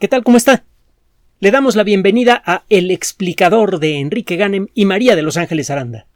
¿Qué 0.00 0.08
tal? 0.08 0.24
¿Cómo 0.24 0.36
está? 0.36 0.64
Le 1.38 1.52
damos 1.52 1.76
la 1.76 1.84
bienvenida 1.84 2.42
a 2.44 2.64
El 2.68 2.90
explicador 2.90 3.78
de 3.78 4.00
Enrique 4.00 4.34
Ganem 4.34 4.66
y 4.74 4.86
María 4.86 5.14
de 5.14 5.22
Los 5.22 5.36
Ángeles 5.36 5.70
Aranda. 5.70 6.08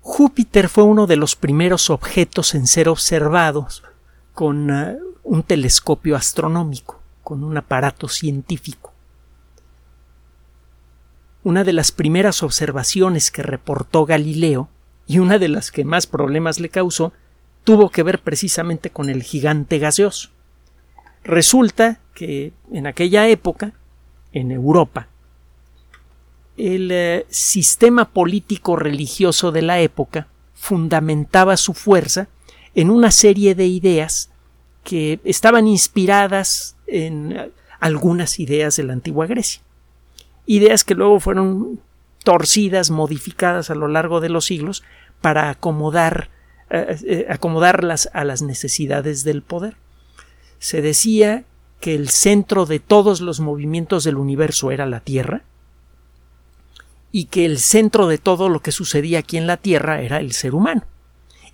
Júpiter 0.00 0.68
fue 0.68 0.84
uno 0.84 1.08
de 1.08 1.16
los 1.16 1.34
primeros 1.34 1.90
objetos 1.90 2.54
en 2.54 2.68
ser 2.68 2.88
observados 2.88 3.82
con 4.32 4.70
uh, 4.70 4.96
un 5.24 5.42
telescopio 5.42 6.14
astronómico, 6.14 7.02
con 7.24 7.42
un 7.42 7.56
aparato 7.56 8.06
científico. 8.06 8.92
Una 11.42 11.64
de 11.64 11.72
las 11.72 11.90
primeras 11.90 12.44
observaciones 12.44 13.32
que 13.32 13.42
reportó 13.42 14.06
Galileo, 14.06 14.68
y 15.06 15.18
una 15.18 15.38
de 15.38 15.48
las 15.48 15.72
que 15.72 15.84
más 15.84 16.06
problemas 16.06 16.60
le 16.60 16.68
causó, 16.68 17.12
tuvo 17.64 17.90
que 17.90 18.04
ver 18.04 18.20
precisamente 18.22 18.90
con 18.90 19.10
el 19.10 19.24
gigante 19.24 19.78
gaseoso. 19.78 20.33
Resulta 21.24 22.00
que 22.14 22.52
en 22.70 22.86
aquella 22.86 23.26
época, 23.28 23.72
en 24.32 24.50
Europa, 24.50 25.08
el 26.56 26.90
eh, 26.92 27.26
sistema 27.30 28.10
político 28.10 28.76
religioso 28.76 29.50
de 29.50 29.62
la 29.62 29.80
época 29.80 30.28
fundamentaba 30.54 31.56
su 31.56 31.72
fuerza 31.72 32.28
en 32.74 32.90
una 32.90 33.10
serie 33.10 33.54
de 33.54 33.66
ideas 33.66 34.30
que 34.84 35.18
estaban 35.24 35.66
inspiradas 35.66 36.76
en 36.86 37.32
eh, 37.32 37.50
algunas 37.80 38.38
ideas 38.38 38.76
de 38.76 38.84
la 38.84 38.92
antigua 38.92 39.26
Grecia. 39.26 39.62
Ideas 40.46 40.84
que 40.84 40.94
luego 40.94 41.20
fueron 41.20 41.80
torcidas, 42.22 42.90
modificadas 42.90 43.70
a 43.70 43.74
lo 43.74 43.88
largo 43.88 44.20
de 44.20 44.28
los 44.28 44.44
siglos 44.44 44.84
para 45.22 45.48
acomodar, 45.48 46.28
eh, 46.70 47.26
acomodarlas 47.30 48.10
a 48.12 48.24
las 48.24 48.42
necesidades 48.42 49.24
del 49.24 49.42
poder 49.42 49.76
se 50.58 50.82
decía 50.82 51.44
que 51.80 51.94
el 51.94 52.08
centro 52.08 52.66
de 52.66 52.80
todos 52.80 53.20
los 53.20 53.40
movimientos 53.40 54.04
del 54.04 54.16
universo 54.16 54.70
era 54.70 54.86
la 54.86 55.00
Tierra 55.00 55.42
y 57.12 57.26
que 57.26 57.44
el 57.44 57.58
centro 57.58 58.06
de 58.06 58.18
todo 58.18 58.48
lo 58.48 58.60
que 58.60 58.72
sucedía 58.72 59.20
aquí 59.20 59.36
en 59.36 59.46
la 59.46 59.56
Tierra 59.56 60.00
era 60.00 60.18
el 60.18 60.32
ser 60.32 60.54
humano 60.54 60.84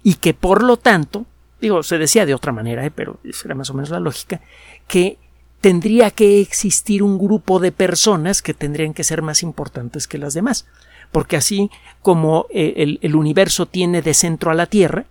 y 0.03 0.15
que 0.15 0.35
por 0.35 0.63
lo 0.63 0.77
tanto, 0.77 1.27
digo, 1.61 1.83
se 1.83 1.99
decía 1.99 2.27
de 2.27 2.35
otra 2.35 2.53
manera, 2.53 2.85
¿eh? 2.87 2.91
pero 2.91 3.19
esa 3.25 3.49
era 3.49 3.55
más 3.55 3.71
o 3.71 3.75
menos 3.75 3.91
la 3.91 4.01
lógica, 4.01 4.41
que 4.89 5.19
tendría 5.61 6.11
que 6.11 6.41
existir 6.41 7.03
un 7.03 7.19
grupo 7.19 7.59
de 7.59 7.73
personas 7.73 8.41
que 8.41 8.55
tendrían 8.55 8.95
que 8.95 9.05
ser 9.05 9.23
más 9.23 9.43
importantes 9.43 10.07
que 10.07 10.19
las 10.19 10.35
demás, 10.35 10.67
porque 11.13 11.37
así 11.37 11.71
como 12.03 12.47
eh, 12.51 12.99
el, 13.01 13.15
universo 13.15 13.67
tiene 13.67 14.01
de 14.01 14.15
centro 14.15 14.51
a 14.51 14.55
la 14.55 14.67
Tierra 14.67 15.05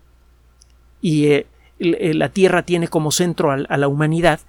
y 1.02 1.28
eh, 1.28 1.48
la 1.80 2.30
Tierra 2.30 2.64
tiene 2.64 2.88
como 2.88 3.12
centro 3.12 3.52
a, 3.52 3.78
la 3.78 3.88
humanidad, 3.88 4.42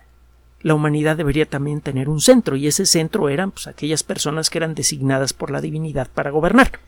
la 0.62 0.74
humanidad 0.74 1.16
debería 1.16 1.46
también 1.46 1.80
tener 1.80 2.08
un 2.08 2.20
centro, 2.20 2.56
y 2.56 2.66
ese 2.66 2.86
centro 2.86 3.28
eran 3.28 3.52
pues, 3.52 3.66
aquellas 3.66 4.02
personas 4.02 4.50
que 4.50 4.58
eran 4.58 4.74
designadas 4.74 5.32
por 5.32 5.50
la 5.50 5.60
divinidad 5.60 6.08
para 6.12 6.30
gobernar. 6.30 6.80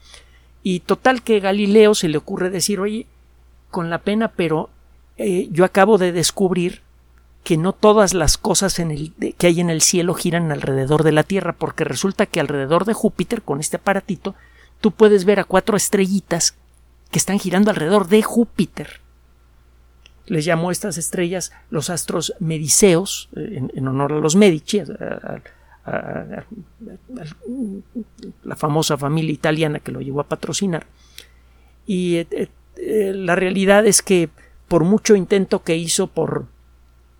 Y 0.61 0.81
total 0.81 1.23
que 1.23 1.39
Galileo 1.39 1.95
se 1.95 2.09
le 2.09 2.17
ocurre 2.17 2.49
decir, 2.49 2.79
oye, 2.79 3.07
con 3.71 3.89
la 3.89 3.99
pena, 3.99 4.29
pero 4.29 4.69
eh, 5.17 5.47
yo 5.51 5.65
acabo 5.65 5.97
de 5.97 6.11
descubrir 6.11 6.81
que 7.43 7.57
no 7.57 7.73
todas 7.73 8.13
las 8.13 8.37
cosas 8.37 8.75
que 9.37 9.47
hay 9.47 9.59
en 9.59 9.69
el 9.69 9.81
cielo 9.81 10.13
giran 10.13 10.51
alrededor 10.51 11.03
de 11.03 11.11
la 11.11 11.23
Tierra, 11.23 11.53
porque 11.53 11.83
resulta 11.83 12.25
que 12.25 12.39
alrededor 12.39 12.85
de 12.85 12.93
Júpiter, 12.93 13.41
con 13.41 13.59
este 13.59 13.77
aparatito, 13.77 14.35
tú 14.79 14.91
puedes 14.91 15.25
ver 15.25 15.39
a 15.39 15.43
cuatro 15.43 15.75
estrellitas 15.75 16.55
que 17.11 17.19
están 17.19 17.39
girando 17.39 17.69
alrededor 17.69 18.07
de 18.07 18.21
Júpiter 18.23 19.02
les 20.25 20.45
llamó 20.45 20.71
estas 20.71 20.97
estrellas 20.97 21.51
los 21.69 21.89
astros 21.89 22.33
mediceos, 22.39 23.29
eh, 23.35 23.67
en, 23.73 23.87
honor 23.87 24.13
a 24.13 24.19
los 24.19 24.35
Medici, 24.35 24.79
a, 24.79 25.41
la 28.43 28.55
famosa 28.55 28.97
familia 28.97 29.33
italiana 29.33 29.79
que 29.79 29.91
lo 29.91 29.99
llevó 29.99 30.21
a 30.21 30.29
patrocinar. 30.29 30.87
Y 31.85 32.15
eh, 32.15 32.49
eh, 32.77 33.11
la 33.13 33.35
realidad 33.35 33.85
es 33.85 34.01
que 34.01 34.29
por 34.69 34.85
mucho 34.85 35.15
intento 35.15 35.63
que 35.63 35.75
hizo 35.75 36.07
por 36.07 36.45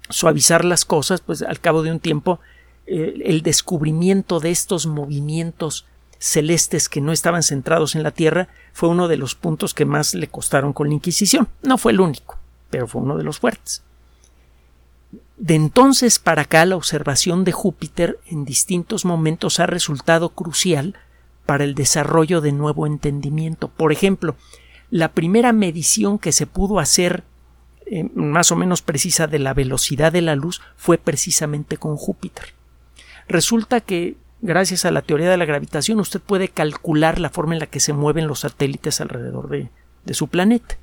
suavizar 0.10 0.64
las 0.64 0.86
cosas, 0.86 1.20
pues 1.20 1.42
al 1.42 1.60
cabo 1.60 1.84
de 1.84 1.92
un 1.92 2.00
tiempo 2.00 2.40
el 2.86 3.44
descubrimiento 3.44 4.42
de 4.42 4.52
estos 4.52 4.88
movimientos 4.88 5.86
celestes 6.20 6.90
que 6.90 7.00
no 7.00 7.14
estaban 7.14 7.42
centrados 7.42 7.96
en 7.96 8.04
la 8.04 8.12
Tierra 8.12 8.50
fue 8.74 8.90
uno 8.90 9.08
de 9.08 9.16
los 9.16 9.36
puntos 9.36 9.74
que 9.74 9.86
más 9.86 10.14
le 10.16 10.28
costaron 10.28 10.74
con 10.74 10.90
la 10.90 10.94
Inquisición. 10.94 11.48
No 11.62 11.78
fue 11.78 11.94
el 11.94 12.02
único 12.02 12.43
pero 12.74 12.88
fue 12.88 13.04
uno 13.04 13.16
de 13.18 13.24
los 13.24 13.38
fuertes. 13.38 13.84
De 15.38 15.54
entonces 15.54 16.18
para 16.18 16.42
acá 16.42 16.66
la 16.66 16.76
observación 16.76 17.44
de 17.44 17.52
Júpiter 17.52 18.18
en 18.26 18.46
distintos 18.46 19.06
momentos 19.06 19.60
ha 19.60 19.68
resultado 19.68 20.30
crucial 20.30 20.96
para 21.46 21.66
el 21.66 21.76
desarrollo 21.76 22.42
de 22.42 22.52
nuevo 22.52 22.88
entendimiento. 22.88 23.68
Por 23.68 23.92
ejemplo, 23.92 24.36
la 24.90 25.12
primera 25.12 25.54
medición 25.54 26.18
que 26.18 26.32
se 26.32 26.48
pudo 26.48 26.80
hacer 26.80 27.24
eh, 27.86 28.10
más 28.16 28.52
o 28.52 28.56
menos 28.56 28.82
precisa 28.82 29.28
de 29.28 29.38
la 29.38 29.54
velocidad 29.54 30.12
de 30.12 30.22
la 30.24 30.36
luz 30.36 30.60
fue 30.76 30.98
precisamente 30.98 31.78
con 31.78 31.96
Júpiter. 31.96 32.56
Resulta 33.28 33.82
que 33.82 34.18
gracias 34.42 34.84
a 34.86 34.92
la 34.92 35.04
teoría 35.04 35.30
de 35.30 35.38
la 35.38 35.46
gravitación 35.46 36.00
usted 36.00 36.22
puede 36.22 36.48
calcular 36.48 37.20
la 37.20 37.30
forma 37.30 37.54
en 37.54 37.60
la 37.60 37.68
que 37.68 37.80
se 37.80 37.94
mueven 37.94 38.26
los 38.26 38.40
satélites 38.40 39.00
alrededor 39.00 39.48
de, 39.50 39.70
de 40.06 40.14
su 40.16 40.28
planeta. 40.28 40.80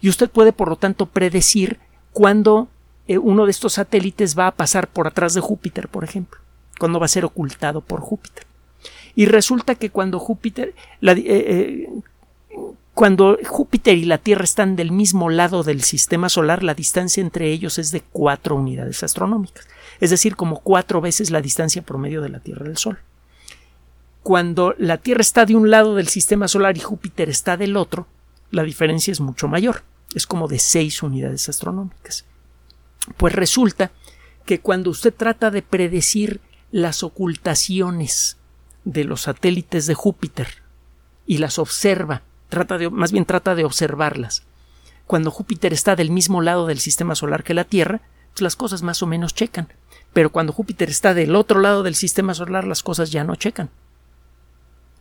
Y 0.00 0.08
usted 0.08 0.30
puede, 0.30 0.52
por 0.52 0.68
lo 0.68 0.76
tanto, 0.76 1.06
predecir 1.06 1.78
cuándo 2.12 2.68
eh, 3.08 3.16
uno 3.16 3.46
de 3.46 3.50
estos 3.50 3.74
satélites 3.74 4.38
va 4.38 4.48
a 4.48 4.54
pasar 4.54 4.88
por 4.88 5.06
atrás 5.06 5.32
de 5.34 5.40
Júpiter, 5.40 5.88
por 5.88 6.04
ejemplo, 6.04 6.40
cuándo 6.78 7.00
va 7.00 7.06
a 7.06 7.08
ser 7.08 7.24
ocultado 7.24 7.80
por 7.80 8.00
Júpiter. 8.00 8.46
Y 9.14 9.26
resulta 9.26 9.74
que 9.74 9.90
cuando 9.90 10.18
Júpiter, 10.18 10.74
eh, 11.02 11.24
eh, 11.26 11.88
cuando 12.94 13.38
Júpiter 13.46 13.96
y 13.96 14.04
la 14.04 14.18
Tierra 14.18 14.44
están 14.44 14.76
del 14.76 14.92
mismo 14.92 15.30
lado 15.30 15.62
del 15.62 15.82
sistema 15.82 16.28
solar, 16.28 16.62
la 16.62 16.74
distancia 16.74 17.20
entre 17.20 17.50
ellos 17.50 17.78
es 17.78 17.92
de 17.92 18.02
cuatro 18.02 18.56
unidades 18.56 19.02
astronómicas, 19.02 19.66
es 20.00 20.10
decir, 20.10 20.36
como 20.36 20.60
cuatro 20.60 21.00
veces 21.00 21.30
la 21.30 21.40
distancia 21.40 21.82
promedio 21.82 22.20
de 22.20 22.28
la 22.28 22.40
Tierra 22.40 22.66
del 22.66 22.76
Sol. 22.76 22.98
Cuando 24.22 24.74
la 24.76 24.98
Tierra 24.98 25.22
está 25.22 25.46
de 25.46 25.56
un 25.56 25.70
lado 25.70 25.94
del 25.94 26.08
sistema 26.08 26.46
solar 26.46 26.76
y 26.76 26.80
Júpiter 26.80 27.30
está 27.30 27.56
del 27.56 27.76
otro, 27.76 28.06
la 28.50 28.62
diferencia 28.62 29.12
es 29.12 29.20
mucho 29.20 29.48
mayor, 29.48 29.82
es 30.14 30.26
como 30.26 30.48
de 30.48 30.58
seis 30.58 31.02
unidades 31.02 31.48
astronómicas. 31.48 32.24
Pues 33.16 33.34
resulta 33.34 33.90
que 34.44 34.60
cuando 34.60 34.90
usted 34.90 35.14
trata 35.14 35.50
de 35.50 35.62
predecir 35.62 36.40
las 36.70 37.02
ocultaciones 37.02 38.38
de 38.84 39.04
los 39.04 39.22
satélites 39.22 39.86
de 39.86 39.94
Júpiter 39.94 40.62
y 41.26 41.38
las 41.38 41.58
observa, 41.58 42.22
trata 42.48 42.78
de, 42.78 42.90
más 42.90 43.12
bien 43.12 43.26
trata 43.26 43.54
de 43.54 43.64
observarlas, 43.64 44.44
cuando 45.06 45.30
Júpiter 45.30 45.72
está 45.72 45.96
del 45.96 46.10
mismo 46.10 46.42
lado 46.42 46.66
del 46.66 46.78
sistema 46.78 47.14
solar 47.14 47.42
que 47.42 47.54
la 47.54 47.64
Tierra, 47.64 48.02
pues 48.32 48.42
las 48.42 48.56
cosas 48.56 48.82
más 48.82 49.02
o 49.02 49.06
menos 49.06 49.34
checan. 49.34 49.68
Pero 50.12 50.30
cuando 50.30 50.52
Júpiter 50.52 50.90
está 50.90 51.14
del 51.14 51.34
otro 51.34 51.60
lado 51.60 51.82
del 51.82 51.94
sistema 51.94 52.34
solar, 52.34 52.66
las 52.66 52.82
cosas 52.82 53.10
ya 53.10 53.24
no 53.24 53.34
checan. 53.34 53.70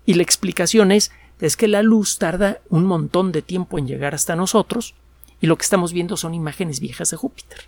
Y 0.06 0.14
la 0.14 0.24
explicación 0.24 0.92
es 0.92 1.12
es 1.40 1.58
que 1.58 1.68
la 1.68 1.84
luz 1.84 2.18
tarda 2.18 2.60
un 2.70 2.86
montón 2.86 3.32
de 3.32 3.42
tiempo 3.42 3.78
en 3.78 3.88
llegar 3.88 4.16
hasta 4.16 4.36
nosotros 4.36 4.96
y 5.40 5.48
lo 5.48 5.58
que 5.58 5.64
estamos 5.64 5.94
viendo 5.94 6.18
son 6.18 6.34
imágenes 6.34 6.80
viejas 6.80 7.12
de 7.12 7.18
Júpiter. 7.18 7.60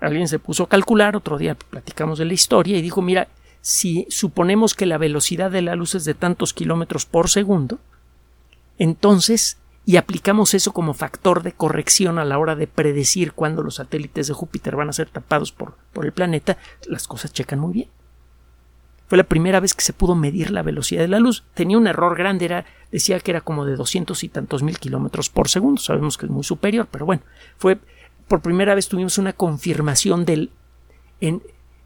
Alguien 0.00 0.28
se 0.28 0.38
puso 0.38 0.64
a 0.64 0.68
calcular, 0.68 1.16
otro 1.16 1.38
día 1.38 1.54
platicamos 1.54 2.18
de 2.18 2.24
la 2.24 2.32
historia 2.32 2.76
y 2.76 2.82
dijo, 2.82 3.02
mira, 3.02 3.28
si 3.60 4.06
suponemos 4.08 4.74
que 4.74 4.86
la 4.86 4.98
velocidad 4.98 5.50
de 5.50 5.62
la 5.62 5.76
luz 5.76 5.94
es 5.94 6.04
de 6.04 6.14
tantos 6.14 6.52
kilómetros 6.52 7.06
por 7.06 7.28
segundo, 7.28 7.78
entonces, 8.78 9.58
y 9.84 9.96
aplicamos 9.96 10.54
eso 10.54 10.72
como 10.72 10.94
factor 10.94 11.42
de 11.42 11.52
corrección 11.52 12.18
a 12.18 12.24
la 12.24 12.38
hora 12.38 12.56
de 12.56 12.66
predecir 12.66 13.32
cuándo 13.32 13.62
los 13.62 13.76
satélites 13.76 14.26
de 14.26 14.34
Júpiter 14.34 14.74
van 14.74 14.88
a 14.88 14.92
ser 14.92 15.08
tapados 15.08 15.52
por, 15.52 15.76
por 15.92 16.04
el 16.04 16.12
planeta, 16.12 16.58
las 16.86 17.06
cosas 17.06 17.32
checan 17.32 17.60
muy 17.60 17.72
bien. 17.72 17.88
Fue 19.12 19.18
la 19.18 19.24
primera 19.24 19.60
vez 19.60 19.74
que 19.74 19.84
se 19.84 19.92
pudo 19.92 20.14
medir 20.14 20.50
la 20.50 20.62
velocidad 20.62 21.02
de 21.02 21.08
la 21.08 21.20
luz. 21.20 21.44
Tenía 21.52 21.76
un 21.76 21.86
error 21.86 22.16
grande, 22.16 22.46
era, 22.46 22.64
decía 22.90 23.20
que 23.20 23.30
era 23.30 23.42
como 23.42 23.66
de 23.66 23.76
doscientos 23.76 24.24
y 24.24 24.30
tantos 24.30 24.62
mil 24.62 24.78
kilómetros 24.78 25.28
por 25.28 25.50
segundo. 25.50 25.82
Sabemos 25.82 26.16
que 26.16 26.24
es 26.24 26.32
muy 26.32 26.44
superior, 26.44 26.88
pero 26.90 27.04
bueno, 27.04 27.20
fue 27.58 27.78
por 28.26 28.40
primera 28.40 28.74
vez 28.74 28.88
tuvimos 28.88 29.18
una 29.18 29.34
confirmación 29.34 30.24
del, 30.24 30.50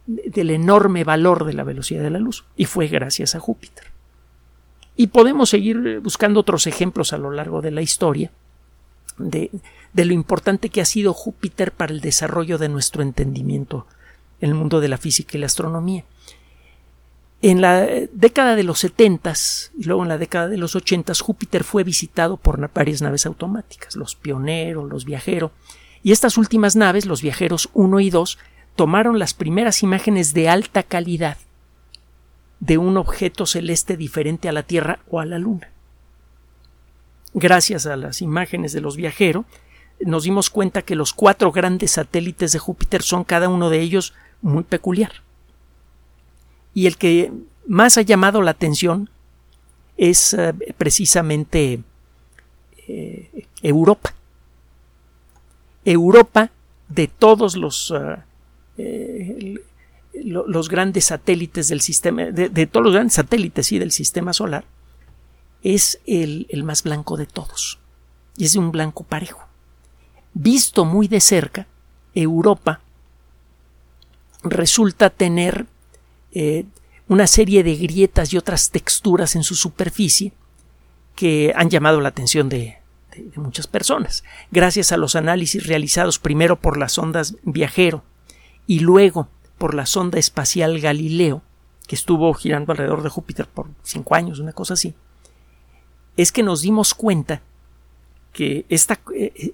del 0.07 0.51
enorme 0.51 1.03
valor 1.03 1.45
de 1.47 1.55
la 1.55 1.65
velocidad 1.65 2.05
de 2.05 2.11
la 2.11 2.21
luz. 2.21 2.45
Y 2.57 2.67
fue 2.67 2.87
gracias 2.87 3.35
a 3.35 3.41
Júpiter. 3.41 3.87
Y 4.95 5.09
podemos 5.09 5.51
seguir 5.51 5.99
buscando 5.99 6.39
otros 6.39 6.69
ejemplos 6.69 7.13
a 7.13 7.19
lo 7.19 7.33
largo 7.33 7.61
de 7.61 7.73
la 7.73 7.83
historia 7.83 8.31
de, 9.19 9.51
de 9.93 10.05
lo 10.05 10.13
importante 10.13 10.69
que 10.69 10.81
ha 10.81 10.85
sido 10.85 11.13
Júpiter 11.13 11.73
para 11.73 11.93
el 11.93 12.01
desarrollo 12.01 12.57
de 12.57 12.69
nuestro 12.69 13.03
entendimiento 13.03 13.85
en 14.41 14.51
el 14.51 14.55
mundo 14.55 14.79
de 14.79 14.87
la 14.87 14.97
física 14.97 15.37
y 15.37 15.41
la 15.41 15.47
astronomía. 15.47 16.05
En 17.43 17.61
la 17.61 17.87
década 18.13 18.57
de 18.57 18.63
los 18.63 18.79
70 18.81 19.35
y 19.79 19.85
luego 19.85 20.03
en 20.03 20.09
la 20.09 20.19
década 20.19 20.49
de 20.49 20.57
los 20.57 20.75
80 20.75 21.13
Júpiter 21.21 21.65
fue 21.65 21.85
visitado 21.85 22.39
por 22.39 22.71
varias 22.73 23.03
naves 23.03 23.27
automáticas, 23.27 23.95
los 23.95 24.15
pioneros, 24.15 24.89
los 24.89 25.05
viajeros, 25.05 25.51
y 26.03 26.13
estas 26.13 26.39
últimas 26.39 26.77
naves, 26.77 27.05
los 27.05 27.21
viajeros 27.21 27.69
1 27.75 28.01
y 28.01 28.11
2, 28.11 28.39
tomaron 28.75 29.19
las 29.19 29.35
primeras 29.35 29.83
imágenes 29.83 30.35
de 30.35 30.49
alta 30.49 30.83
calidad 30.83 31.37
de 32.61 32.79
un 32.79 32.97
objeto 32.97 33.45
celeste 33.45 33.97
diferente 33.97 34.49
a 34.49 34.53
la 34.53 34.63
Tierra 34.63 35.01
o 35.11 35.21
a 35.21 35.27
la 35.27 35.39
Luna. 35.39 35.71
Gracias 37.35 37.87
a 37.87 37.97
las 37.97 38.23
imágenes 38.23 38.73
de 38.73 38.81
los 38.81 38.97
viajeros, 38.97 39.45
nos 40.01 40.25
dimos 40.25 40.49
cuenta 40.49 40.83
que 40.83 40.95
los 40.95 41.13
cuatro 41.13 41.53
grandes 41.53 41.93
satélites 41.93 42.53
de 42.53 42.59
Júpiter 42.59 43.03
son 43.03 43.25
cada 43.25 43.49
uno 43.49 43.69
de 43.69 43.81
ellos 43.81 44.15
muy 44.43 44.63
peculiar. 44.63 45.26
Y 46.77 46.87
el 46.87 46.99
que 46.99 47.33
más 47.67 47.97
ha 47.97 48.03
llamado 48.03 48.43
la 48.43 48.51
atención 48.51 49.09
es 49.97 50.35
eh, 50.35 50.53
precisamente 50.77 51.83
eh, 52.87 53.47
Europa. 53.63 54.15
Europa, 55.87 56.51
de 56.91 57.09
todos 57.09 57.57
los, 57.57 57.95
eh, 58.77 59.55
los 60.13 60.69
grandes 60.69 61.07
satélites 61.07 61.69
del 61.69 61.81
sistema, 61.81 62.25
de, 62.25 62.67
todos 62.67 62.85
los 62.85 62.93
grandes 62.93 63.15
satélites 63.15 63.71
del 63.71 63.91
sistema 63.91 64.35
solar, 64.35 64.67
es 65.63 65.99
el, 66.05 66.47
el 66.51 66.63
más 66.63 66.83
blanco 66.83 67.17
de 67.17 67.25
todos. 67.25 67.79
Y 68.37 68.45
es 68.45 68.53
de 68.53 68.59
un 68.59 68.71
blanco 68.71 69.03
parejo. 69.03 69.47
Visto 70.35 70.85
muy 70.85 71.09
de 71.09 71.23
cerca, 71.23 71.67
Europa 72.13 72.83
resulta 74.43 75.09
tener 75.09 75.67
una 77.09 77.27
serie 77.27 77.63
de 77.63 77.77
grietas 77.77 78.33
y 78.33 78.37
otras 78.37 78.71
texturas 78.71 79.37
en 79.37 79.43
su 79.43 79.55
superficie 79.55 80.33
que 81.15 81.53
han 81.57 81.71
llamado 81.71 82.01
la 82.01 82.11
atención 82.11 82.49
de, 82.49 82.79
muchas 83.37 83.67
personas. 83.67 84.25
Gracias 84.51 84.93
a 84.93 84.99
los 84.99 85.17
análisis 85.17 85.67
realizados 85.67 86.19
primero 86.19 86.57
por 86.57 86.77
las 86.77 86.99
ondas 86.99 87.35
Viajero 87.45 88.05
y 88.67 88.81
luego 88.81 89.29
por 89.57 89.73
la 89.73 89.87
sonda 89.87 90.19
espacial 90.19 90.81
Galileo, 90.81 91.43
que 91.87 91.95
estuvo 91.95 92.35
girando 92.35 92.73
alrededor 92.73 93.03
de 93.03 93.09
Júpiter 93.09 93.47
por 93.47 93.69
cinco 93.83 94.15
años, 94.15 94.39
una 94.39 94.53
cosa 94.53 94.75
así, 94.75 94.95
es 96.19 96.31
que 96.31 96.43
nos 96.43 96.61
dimos 96.61 96.93
cuenta 96.93 97.41
que 98.35 98.67
esta, 98.69 99.01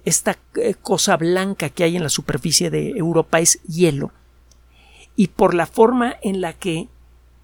esta 0.03 0.37
cosa 0.81 1.15
blanca 1.15 1.69
que 1.69 1.85
hay 1.85 1.95
en 1.95 2.03
la 2.03 2.09
superficie 2.09 2.69
de 2.69 2.89
Europa 2.89 3.39
es 3.39 3.61
hielo 3.63 4.11
y 5.15 5.27
por 5.27 5.53
la 5.53 5.65
forma 5.65 6.15
en 6.21 6.41
la 6.41 6.53
que 6.53 6.87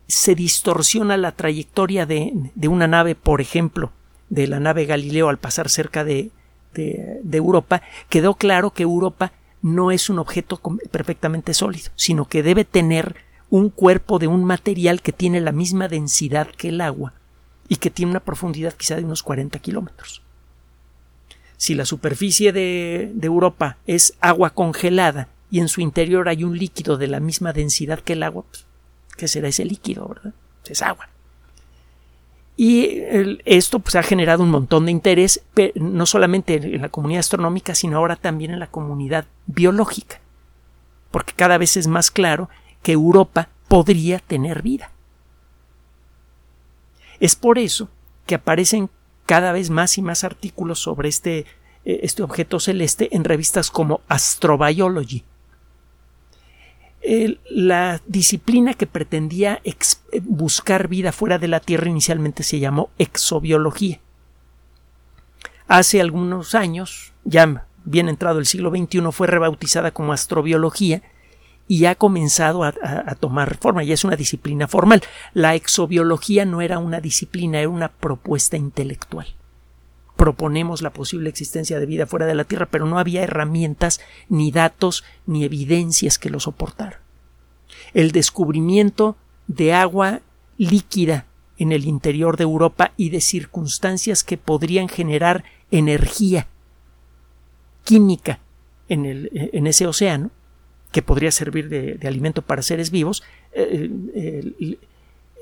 se 0.07 0.33
distorsiona 0.33 1.18
la 1.18 1.33
trayectoria 1.33 2.06
de, 2.06 2.33
una 2.68 2.88
nave, 2.88 3.16
por 3.16 3.42
ejemplo, 3.42 3.92
de 4.30 4.48
la 4.48 4.60
nave 4.60 4.86
Galileo 4.86 5.30
al 5.30 5.38
pasar 5.38 5.69
cerca 5.69 6.04
de, 6.04 6.31
de, 6.74 7.38
Europa, 7.38 7.83
quedó 8.10 8.33
claro 8.33 8.71
que 8.71 8.83
Europa 8.83 9.33
no 9.62 9.92
es 9.92 10.10
un 10.10 10.18
objeto 10.18 10.60
perfectamente 10.89 11.54
sólido, 11.54 11.92
sino 11.95 12.25
que 12.25 12.42
debe 12.42 12.66
tener 12.66 13.18
un 13.51 13.69
cuerpo 13.69 14.18
de 14.18 14.27
un 14.27 14.45
material 14.45 15.01
que 15.01 15.12
tiene 15.12 15.42
la 15.42 15.51
misma 15.51 15.88
densidad 15.88 16.48
que 16.48 16.69
el 16.69 16.81
agua 16.81 17.13
y 17.68 17.75
que 17.75 17.92
tiene 17.92 18.12
una 18.12 18.19
profundidad 18.19 18.74
quizá 18.74 18.95
de 18.95 19.04
unos 19.04 19.21
40 19.21 19.60
kilómetros. 19.60 20.24
Si 21.57 21.75
la 21.75 21.86
superficie 21.86 22.51
de, 22.51 23.12
de 23.13 23.27
Europa 23.27 23.77
es 23.86 24.16
agua 24.21 24.51
congelada 24.51 25.27
y 25.51 25.60
en 25.60 25.68
su 25.68 25.81
interior 25.81 26.30
hay 26.30 26.44
un 26.44 26.57
líquido 26.57 26.98
de 26.98 27.07
la 27.07 27.19
misma 27.19 27.54
densidad 27.54 28.00
que 28.00 28.13
el 28.13 28.24
agua, 28.24 28.46
pues, 28.50 28.66
que 29.18 29.28
será 29.28 29.48
ese 29.48 29.66
líquido, 29.66 30.07
¿verdad? 30.07 30.34
Es 30.66 30.81
agua. 30.81 31.10
Y 32.56 33.04
esto 33.46 33.80
pues, 33.80 33.96
ha 33.96 34.04
generado 34.04 34.44
un 34.44 34.51
montón 34.51 34.86
de 34.86 34.92
interés, 34.92 35.42
no 35.75 36.06
solamente 36.06 36.56
en 36.56 36.81
la 36.81 36.90
comunidad 36.90 37.22
astronómica, 37.22 37.74
sino 37.74 37.98
ahora 37.98 38.18
también 38.18 38.51
en 38.51 38.60
la 38.60 38.68
comunidad 38.68 39.25
biológica, 39.48 40.19
porque 41.10 41.34
cada 41.34 41.57
vez 41.57 41.78
es 41.78 41.88
más 41.88 42.12
claro 42.12 42.50
que 42.84 42.92
Europa 42.92 43.50
podría 43.68 44.19
tener 44.19 44.62
vida. 44.62 44.92
Es 47.19 47.36
por 47.36 47.57
eso 47.57 47.90
que 48.25 48.36
aparecen 48.36 48.90
cada 49.25 49.52
vez 49.52 49.69
más 49.69 49.98
y 49.98 50.02
más 50.02 50.24
artículos 50.24 50.80
sobre 50.80 51.10
este, 51.10 51.40
eh, 51.86 52.02
este 52.04 52.24
objeto 52.24 52.60
celeste 52.60 53.10
en 53.16 53.24
revistas 53.24 53.72
como 53.72 54.02
Astrobiology, 54.07 55.24
la 57.01 58.01
disciplina 58.07 58.74
que 58.74 58.88
pretendía 58.88 59.62
buscar 60.24 60.88
vida 60.88 61.12
fuera 61.12 61.38
de 61.38 61.48
la 61.48 61.60
Tierra 61.60 61.90
inicialmente 61.90 62.44
se 62.44 62.60
llamó 62.60 62.90
exobiología. 62.98 64.00
Hace 65.68 66.01
algunos 66.01 66.56
años, 66.56 67.13
ya 67.24 67.68
bien 67.86 68.10
entrado 68.10 68.40
el 68.40 68.46
siglo 68.46 68.69
XXI, 68.72 69.12
fue 69.12 69.28
rebautizada 69.28 69.92
como 69.92 70.13
astrobiología 70.13 71.04
y 71.68 71.86
ha 71.86 71.96
comenzado 71.96 72.63
a, 72.63 72.74
a, 72.81 73.16
tomar 73.16 73.57
forma, 73.57 73.84
y 73.84 73.92
es 73.92 74.04
una 74.04 74.16
disciplina 74.16 74.68
formal. 74.68 75.04
La 75.34 75.54
exobiología 75.54 76.44
no 76.44 76.62
era 76.62 76.80
una 76.80 77.00
disciplina, 77.00 77.60
era 77.60 77.69
una 77.69 77.90
propuesta 77.90 78.57
intelectual. 78.57 79.28
Proponemos 80.19 80.81
la 80.81 80.92
posible 80.92 81.30
existencia 81.30 81.80
de 81.80 81.86
vida 81.86 82.06
fuera 82.06 82.25
de 82.25 82.36
la 82.36 82.44
Tierra, 82.44 82.68
pero 82.69 82.86
no 82.86 83.00
había 83.00 83.24
herramientas, 83.24 84.01
ni 84.27 84.51
datos, 84.51 85.06
ni 85.25 85.45
evidencias 85.45 86.19
que 86.19 86.30
lo 86.30 86.42
soportaran. 86.42 87.00
El 87.94 88.12
descubrimiento 88.12 89.16
de 89.48 89.71
agua 89.74 90.19
líquida 90.57 91.25
en 91.57 91.71
el 91.71 91.86
interior 91.86 92.36
de 92.36 92.44
Europa 92.44 92.92
y 92.98 93.12
de 93.12 93.21
circunstancias 93.21 94.25
que 94.25 94.38
podrían 94.38 94.89
generar 94.89 95.45
energía 95.71 96.48
química 97.86 98.39
en, 98.89 99.06
el, 99.06 99.30
en 99.31 99.68
ese 99.68 99.88
océano, 99.88 100.31
que 100.92 101.01
podría 101.01 101.31
servir 101.31 101.69
de, 101.69 101.98
alimento 102.06 102.42
para 102.42 102.62
seres 102.62 102.92
vivos, 102.92 103.24
eh, 103.54 103.89
eh, 104.13 104.80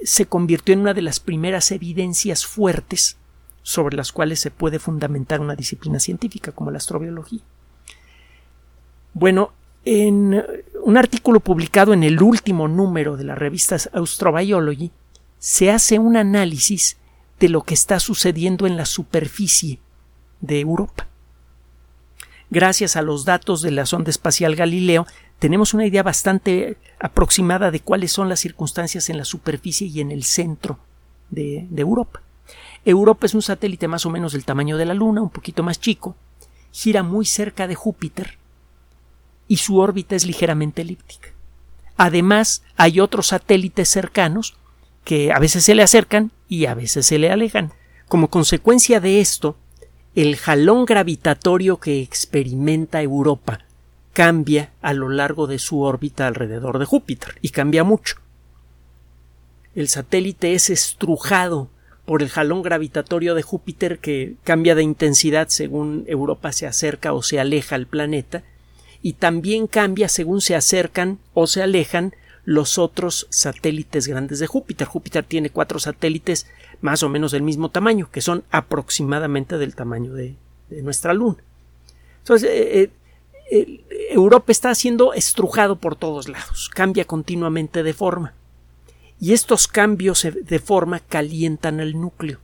se 0.04 0.28
convirtió 0.28 0.76
en 0.76 0.82
una 0.82 0.94
de 0.94 1.02
las 1.02 1.20
primeras 1.20 1.72
evidencias 1.72 2.46
fuertes 2.46 3.18
sobre 3.68 3.98
las 3.98 4.14
cuales 4.14 4.40
se 4.40 4.50
puede 4.50 4.80
fundamentar 4.80 5.42
una 5.42 5.54
disciplina 5.54 6.00
científica 6.00 6.54
como 6.54 6.72
la 6.72 6.78
astrobiología. 6.78 7.42
Bueno, 9.14 9.52
en 9.84 10.42
un 10.84 10.96
artículo 10.96 11.42
publicado 11.42 11.92
en 11.92 12.04
el 12.04 12.22
último 12.22 12.70
número 12.70 13.18
de 13.18 13.26
la 13.26 13.36
revista 13.36 13.76
Astrobiology 13.76 14.92
se 15.38 15.70
hace 15.70 16.00
un 16.00 16.16
análisis 16.16 16.96
de 17.42 17.50
lo 17.50 17.64
que 17.64 17.74
está 17.74 18.00
sucediendo 18.00 18.68
en 18.68 18.78
la 18.78 18.86
superficie 18.86 19.80
de 20.40 20.62
Europa. 20.62 21.06
Gracias 22.50 22.96
a 22.96 23.02
los 23.02 23.26
datos 23.26 23.62
de 23.62 23.72
la 23.72 23.86
sonda 23.86 24.12
espacial 24.12 24.56
Galileo, 24.56 25.06
tenemos 25.40 25.74
una 25.74 25.86
idea 25.86 26.04
bastante 26.04 26.78
aproximada 27.02 27.70
de 27.70 27.82
cuáles 27.82 28.14
son 28.14 28.30
las 28.30 28.40
circunstancias 28.40 29.10
en 29.10 29.18
la 29.18 29.26
superficie 29.26 29.88
y 29.88 30.00
en 30.00 30.14
el 30.14 30.24
centro 30.24 30.80
de, 31.30 31.68
de 31.70 31.82
Europa. 31.82 32.22
Europa 32.86 33.26
es 33.26 33.34
un 33.34 33.42
satélite 33.42 33.88
más 33.88 34.06
o 34.06 34.10
menos 34.10 34.34
del 34.34 34.46
tamaño 34.46 34.78
de 34.78 34.86
la 34.86 34.94
Luna, 34.94 35.22
un 35.22 35.30
poquito 35.30 35.64
más 35.64 35.80
chico, 35.80 36.16
gira 36.72 37.04
muy 37.04 37.26
cerca 37.26 37.68
de 37.68 37.76
Júpiter 37.76 38.38
y 39.48 39.58
su 39.58 39.78
órbita 39.78 40.16
es 40.16 40.26
ligeramente 40.26 40.82
elíptica. 40.82 41.30
Además, 41.98 42.64
hay 42.76 43.00
otros 43.00 43.28
satélites 43.28 43.90
cercanos 43.90 44.56
que 45.04 45.32
a 45.32 45.40
veces 45.40 45.64
se 45.64 45.74
le 45.74 45.84
acercan 45.84 46.32
y 46.48 46.66
a 46.66 46.76
veces 46.76 47.06
se 47.06 47.18
le 47.18 47.32
alejan. 47.32 47.74
Como 48.08 48.30
consecuencia 48.30 49.00
de 49.00 49.20
esto, 49.20 49.58
el 50.16 50.36
jalón 50.36 50.86
gravitatorio 50.86 51.78
que 51.78 52.02
experimenta 52.02 53.02
Europa 53.02 53.60
cambia 54.14 54.72
a 54.82 54.94
lo 54.94 55.10
largo 55.10 55.48
de 55.48 55.60
su 55.60 55.82
órbita 55.82 56.28
alrededor 56.28 56.80
de 56.80 56.86
Júpiter 56.86 57.38
y 57.42 57.50
cambia 57.50 57.84
mucho. 57.84 58.16
El 59.76 59.90
satélite 59.90 60.56
es 60.56 60.70
estrujado 60.70 61.70
por 62.08 62.24
el 62.24 62.30
jalón 62.30 62.62
gravitatorio 62.62 63.36
de 63.36 63.42
Júpiter 63.42 64.00
que 64.00 64.38
cambia 64.46 64.76
de 64.76 64.82
intensidad 64.82 65.50
según 65.50 66.06
Europa 66.08 66.54
se 66.54 66.66
acerca 66.66 67.12
o 67.12 67.22
se 67.22 67.38
aleja 67.38 67.76
al 67.76 67.86
planeta 67.86 68.44
y 69.02 69.14
también 69.14 69.68
cambia 69.68 70.08
según 70.08 70.40
se 70.40 70.56
acercan 70.56 71.20
o 71.34 71.48
se 71.48 71.62
alejan 71.62 72.14
los 72.46 72.78
otros 72.78 73.28
satélites 73.30 74.08
grandes 74.08 74.40
de 74.40 74.48
Júpiter. 74.48 74.88
Júpiter 74.88 75.26
tiene 75.26 75.50
cuatro 75.50 75.80
satélites 75.80 76.48
más 76.80 77.04
o 77.04 77.10
menos 77.10 77.34
del 77.34 77.42
mismo 77.42 77.72
tamaño, 77.72 78.10
que 78.10 78.22
son 78.22 78.46
aproximadamente 78.52 79.58
del 79.58 79.76
tamaño 79.76 80.14
de, 80.14 80.38
nuestra 80.82 81.14
Luna. 81.14 81.44
Entonces, 82.20 82.50
eh, 82.50 82.90
eh, 83.52 83.84
Europa 84.12 84.54
está 84.54 84.74
siendo 84.76 85.14
estrujado 85.14 85.76
por 85.76 85.98
todos 85.98 86.30
lados, 86.30 86.70
cambia 86.74 87.04
continuamente 87.04 87.84
de 87.84 87.94
forma. 87.94 88.34
Y 89.20 89.34
estos 89.34 89.68
cambios 89.68 90.28
de 90.44 90.60
forma 90.60 91.00
calientan 91.00 91.80
el 91.80 92.00
núcleo. 92.00 92.40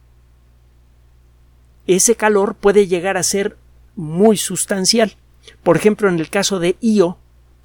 Ese 1.85 2.15
calor 2.15 2.55
puede 2.55 2.87
llegar 2.87 3.17
a 3.17 3.23
ser 3.23 3.57
muy 3.95 4.37
sustancial. 4.37 5.15
Por 5.61 5.77
ejemplo, 5.77 6.09
en 6.09 6.19
el 6.19 6.29
caso 6.29 6.59
de 6.59 6.77
Io, 6.81 7.17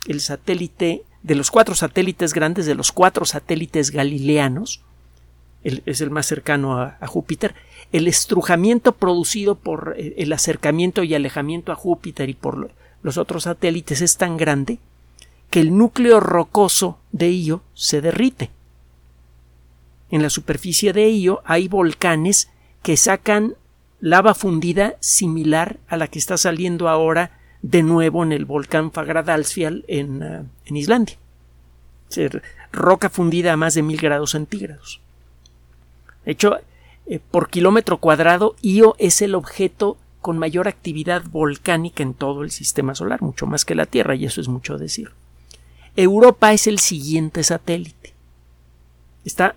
el 0.06 0.20
satélite 0.20 1.04
de 1.22 1.34
los 1.34 1.50
cuatro 1.50 1.74
satélites 1.74 2.34
grandes, 2.34 2.66
de 2.66 2.74
los 2.74 2.92
cuatro 2.92 3.24
satélites 3.24 3.90
galileanos, 3.90 4.82
es 5.62 6.00
el 6.00 6.10
más 6.10 6.26
cercano 6.26 6.80
a, 6.80 7.06
Júpiter, 7.06 7.54
el 7.92 8.06
estrujamiento 8.06 8.92
producido 8.92 9.56
por 9.56 9.94
eh, 9.98 10.14
el 10.18 10.32
acercamiento 10.32 11.02
y 11.02 11.14
alejamiento 11.14 11.72
a 11.72 11.74
Júpiter 11.74 12.28
y 12.28 12.34
por 12.34 12.70
los 13.02 13.18
otros 13.18 13.44
satélites 13.44 14.00
es 14.00 14.16
tan 14.16 14.36
grande 14.36 14.78
que 15.50 15.60
el 15.60 15.76
núcleo 15.76 16.20
rocoso 16.20 16.98
de 17.12 17.30
Io 17.32 17.62
se 17.74 18.00
derrite. 18.00 18.50
En 20.10 20.22
la 20.22 20.30
superficie 20.30 20.92
de 20.92 21.10
Io 21.10 21.42
hay 21.44 21.68
volcanes 21.68 22.50
que 22.82 22.96
sacan 22.96 23.54
lava 24.00 24.34
fundida 24.34 24.94
similar 25.00 25.78
a 25.88 25.96
la 25.96 26.08
que 26.08 26.18
está 26.18 26.36
saliendo 26.36 26.88
ahora 26.88 27.38
de 27.62 27.82
nuevo 27.82 28.22
en 28.22 28.32
el 28.32 28.44
volcán 28.44 28.92
Fagradalsfjall 28.92 29.84
en, 29.88 30.22
uh, 30.22 30.46
en 30.64 30.76
Islandia. 30.76 31.16
roca 32.72 33.10
fundida 33.10 33.52
a 33.52 33.56
más 33.56 33.74
de 33.74 33.82
mil 33.82 33.98
grados 33.98 34.30
centígrados. 34.30 35.00
De 36.24 36.32
hecho, 36.32 36.58
eh, 37.06 37.20
por 37.30 37.48
kilómetro 37.48 37.98
cuadrado, 37.98 38.54
Io 38.62 38.94
es 38.98 39.22
el 39.22 39.34
objeto 39.34 39.96
con 40.20 40.38
mayor 40.38 40.68
actividad 40.68 41.24
volcánica 41.24 42.02
en 42.02 42.14
todo 42.14 42.42
el 42.42 42.50
sistema 42.50 42.94
solar, 42.94 43.22
mucho 43.22 43.46
más 43.46 43.64
que 43.64 43.74
la 43.74 43.86
Tierra, 43.86 44.14
y 44.14 44.26
eso 44.26 44.40
es 44.40 44.48
mucho 44.48 44.78
decir. 44.78 45.10
Europa 45.96 46.52
es 46.52 46.66
el 46.66 46.78
siguiente 46.78 47.42
satélite. 47.42 48.14
Está 49.28 49.54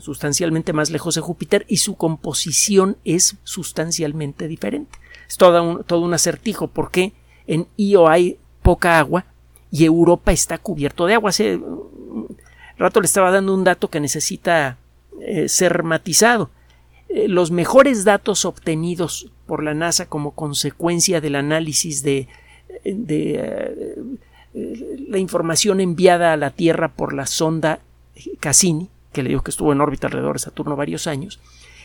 sustancialmente 0.00 0.72
más 0.72 0.90
lejos 0.90 1.14
de 1.14 1.20
Júpiter 1.20 1.64
y 1.68 1.76
su 1.76 1.94
composición 1.94 2.96
es 3.04 3.36
sustancialmente 3.44 4.48
diferente. 4.48 4.98
Es 5.28 5.36
todo 5.36 5.62
un, 5.62 5.84
todo 5.84 6.00
un 6.00 6.12
acertijo 6.12 6.66
porque 6.66 7.12
en 7.46 7.68
Io 7.76 8.08
hay 8.08 8.40
poca 8.62 8.98
agua 8.98 9.26
y 9.70 9.84
Europa 9.84 10.32
está 10.32 10.58
cubierto 10.58 11.06
de 11.06 11.14
agua. 11.14 11.30
Hace 11.30 11.54
un 11.54 12.36
rato 12.76 13.00
le 13.00 13.06
estaba 13.06 13.30
dando 13.30 13.54
un 13.54 13.62
dato 13.62 13.90
que 13.90 14.00
necesita 14.00 14.78
eh, 15.20 15.48
ser 15.48 15.84
matizado. 15.84 16.50
Eh, 17.08 17.28
los 17.28 17.52
mejores 17.52 18.04
datos 18.04 18.44
obtenidos 18.44 19.30
por 19.46 19.62
la 19.62 19.72
NASA 19.72 20.06
como 20.06 20.32
consecuencia 20.32 21.20
del 21.20 21.36
análisis 21.36 22.02
de, 22.02 22.26
de 22.84 23.34
eh, 24.52 24.96
la 25.06 25.18
información 25.18 25.78
enviada 25.78 26.32
a 26.32 26.36
la 26.36 26.50
Tierra 26.50 26.88
por 26.88 27.12
la 27.12 27.26
sonda 27.26 27.78
Cassini, 28.40 28.90
que 29.12 29.22
le 29.22 29.30
digo 29.30 29.42
que 29.42 29.50
estuvo 29.50 29.72
en 29.72 29.80
órbita 29.80 30.06
alrededor 30.06 30.34
de 30.34 30.40
Saturno 30.40 30.76
varios 30.76 31.06
años, 31.06 31.40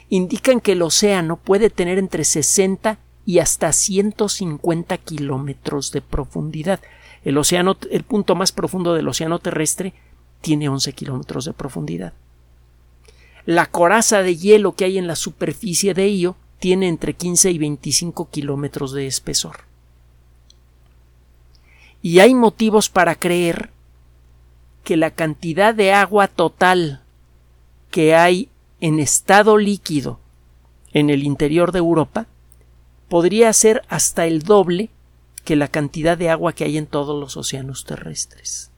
indican 0.09 0.59
que 0.59 0.73
el 0.73 0.81
océano 0.81 1.37
puede 1.37 1.69
tener 1.69 1.97
entre 1.97 2.23
60 2.23 2.97
y 3.25 3.39
hasta 3.39 3.73
150 3.73 4.97
kilómetros 4.99 5.91
de 5.91 6.01
profundidad. 6.01 6.79
El 7.23 7.37
océano, 7.37 7.77
el 7.91 8.03
punto 8.03 8.35
más 8.35 8.51
profundo 8.51 8.93
del 8.93 9.07
océano 9.07 9.39
terrestre, 9.39 9.93
tiene 10.41 10.69
11 10.69 10.93
kilómetros 10.93 11.45
de 11.45 11.53
profundidad. 11.53 12.13
La 13.45 13.65
coraza 13.65 14.21
de 14.23 14.37
hielo 14.37 14.75
que 14.75 14.85
hay 14.85 14.97
en 14.97 15.07
la 15.07 15.15
superficie 15.15 15.93
de 15.93 16.07
Io 16.09 16.35
tiene 16.59 16.87
entre 16.87 17.13
15 17.13 17.51
y 17.51 17.57
25 17.57 18.29
kilómetros 18.29 18.93
de 18.93 19.07
espesor. 19.07 19.57
Y 22.01 22.19
hay 22.19 22.33
motivos 22.33 22.89
para 22.89 23.15
creer 23.15 23.71
que 24.83 24.95
la 24.95 25.11
cantidad 25.11 25.75
de 25.75 25.91
agua 25.91 26.27
total 26.29 27.01
que 27.91 28.15
hay 28.15 28.49
en 28.79 28.99
estado 28.99 29.57
líquido 29.57 30.19
en 30.93 31.09
el 31.09 31.23
interior 31.23 31.71
de 31.71 31.79
Europa 31.79 32.27
podría 33.09 33.51
ser 33.53 33.83
hasta 33.87 34.25
el 34.25 34.43
doble 34.43 34.89
que 35.43 35.55
la 35.55 35.67
cantidad 35.67 36.17
de 36.17 36.29
agua 36.29 36.53
que 36.53 36.65
hay 36.65 36.77
en 36.77 36.87
todos 36.87 37.19
los 37.19 37.37
océanos 37.37 37.85
terrestres. 37.85 38.69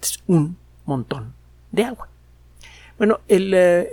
Es 0.00 0.22
un 0.26 0.56
montón 0.86 1.34
de 1.70 1.84
agua. 1.84 2.08
Bueno, 2.96 3.20
eh, 3.28 3.88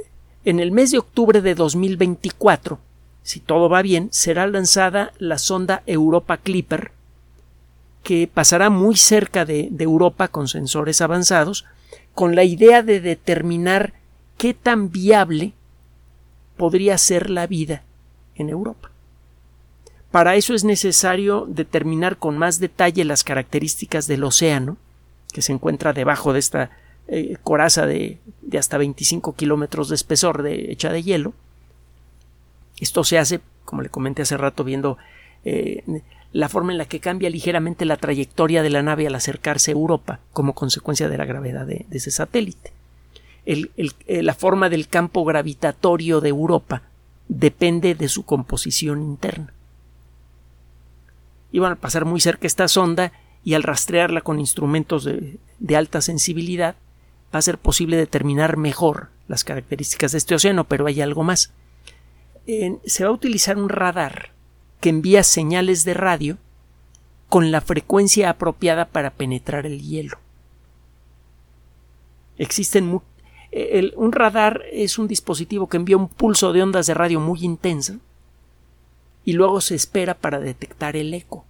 en 0.46 0.60
el 0.60 0.72
mes 0.72 0.92
de 0.92 1.00
octubre 1.00 1.42
de 1.42 1.56
2024, 1.56 2.80
si 3.24 3.40
todo 3.40 3.70
va 3.70 3.82
bien, 3.82 4.10
será 4.12 4.48
lanzada 4.48 5.14
la 5.18 5.38
sonda 5.38 5.84
Europa 5.86 6.38
Clipper, 6.38 6.92
que 8.04 8.30
pasará 8.34 8.70
muy 8.70 8.96
cerca 8.96 9.46
de 9.46 9.70
Europa 9.78 10.28
con 10.30 10.48
sensores 10.48 11.02
avanzados, 11.02 11.66
con 12.14 12.36
la 12.36 12.44
idea 12.44 12.84
de 12.84 13.00
determinar 13.00 13.94
qué 14.38 14.54
tan 14.54 14.92
viable 14.92 15.54
podría 16.58 16.98
ser 16.98 17.30
la 17.30 17.48
vida 17.48 17.84
en 18.36 18.50
Europa. 18.50 18.92
Para 20.12 20.36
eso 20.36 20.54
es 20.54 20.64
necesario 20.64 21.46
determinar 21.48 22.18
con 22.18 22.38
más 22.38 22.60
detalle 22.60 23.06
las 23.06 23.24
características 23.24 24.08
del 24.08 24.24
océano, 24.24 24.78
que 25.32 25.42
se 25.42 25.54
encuentra 25.54 25.94
debajo 25.94 26.34
de 26.34 26.40
esta 26.40 26.72
eh, 27.08 27.38
coraza 27.44 27.86
de, 27.86 28.20
hasta 28.58 28.78
25 28.78 29.36
kilómetros 29.36 29.90
de 29.90 29.96
espesor 29.96 30.44
de, 30.44 30.72
hecha 30.72 30.92
de 30.92 31.04
hielo. 31.04 31.34
Esto 32.80 33.04
se 33.04 33.18
hace, 33.18 33.40
como 33.64 33.82
le 33.82 33.90
comenté 33.90 34.24
hace 34.24 34.38
rato, 34.38 34.64
viendo 34.64 34.98
eh, 35.46 35.84
la 36.34 36.50
forma 36.50 36.72
en 36.72 36.78
la 36.78 36.86
que 36.86 37.00
cambia 37.00 37.30
ligeramente 37.30 37.86
la 37.86 37.98
trayectoria 37.98 38.64
de 38.64 38.70
la 38.70 38.82
nave 38.82 39.08
al 39.08 39.16
acercarse 39.16 39.72
a 39.72 39.74
Europa 39.74 40.20
como 40.32 40.54
consecuencia 40.54 41.10
de 41.10 41.18
la 41.18 41.26
gravedad 41.26 41.66
de, 41.66 41.86
ese 41.92 42.12
satélite. 42.12 42.72
Eh, 43.46 44.24
la 44.24 44.34
forma 44.34 44.70
del 44.70 44.88
campo 44.88 45.26
gravitatorio 45.26 46.22
de 46.22 46.30
Europa 46.30 46.84
depende 47.28 47.96
de 47.96 48.08
su 48.08 48.24
composición 48.24 49.02
interna. 49.02 49.54
Iban 51.52 51.74
a 51.74 51.76
pasar 51.76 52.06
muy 52.06 52.22
cerca 52.22 52.48
esta 52.48 52.68
sonda 52.68 53.12
y 53.44 53.56
al 53.56 53.64
rastrearla 53.64 54.22
con 54.22 54.40
instrumentos 54.40 55.04
de, 55.04 55.76
alta 55.76 56.02
sensibilidad 56.02 56.76
va 57.34 57.40
a 57.40 57.42
ser 57.42 57.58
posible 57.58 57.98
determinar 57.98 58.58
mejor 58.58 59.10
las 59.28 59.44
características 59.44 60.12
de 60.12 60.18
este 60.20 60.36
océano, 60.36 60.66
pero 60.66 60.86
hay 60.86 61.02
algo 61.02 61.24
más. 61.24 61.52
se 62.46 63.04
va 63.04 63.10
a 63.10 63.14
utilizar 63.14 63.58
un 63.58 63.70
radar 63.70 64.31
que 64.82 64.90
envía 64.90 65.24
señales 65.24 65.86
de 65.86 65.94
radio 65.94 66.38
con 67.30 67.52
la 67.52 67.62
frecuencia 67.62 68.30
apropiada 68.30 68.90
para 68.90 69.12
penetrar 69.12 69.66
el 69.66 69.82
hielo. 69.82 70.18
Existen 72.38 73.02
un 73.96 74.12
radar 74.12 74.64
es 74.72 74.98
un 74.98 75.08
dispositivo 75.08 75.68
que 75.68 75.78
envía 75.78 75.98
un 75.98 76.08
pulso 76.08 76.52
de 76.52 76.64
ondas 76.64 76.88
de 76.88 76.94
radio 76.94 77.20
muy 77.20 77.44
intensa 77.44 77.98
y 79.24 79.34
luego 79.34 79.62
se 79.62 79.76
espera 79.76 80.16
para 80.16 80.40
detectar 80.40 80.96
el 80.96 81.14
eco. 81.14 81.46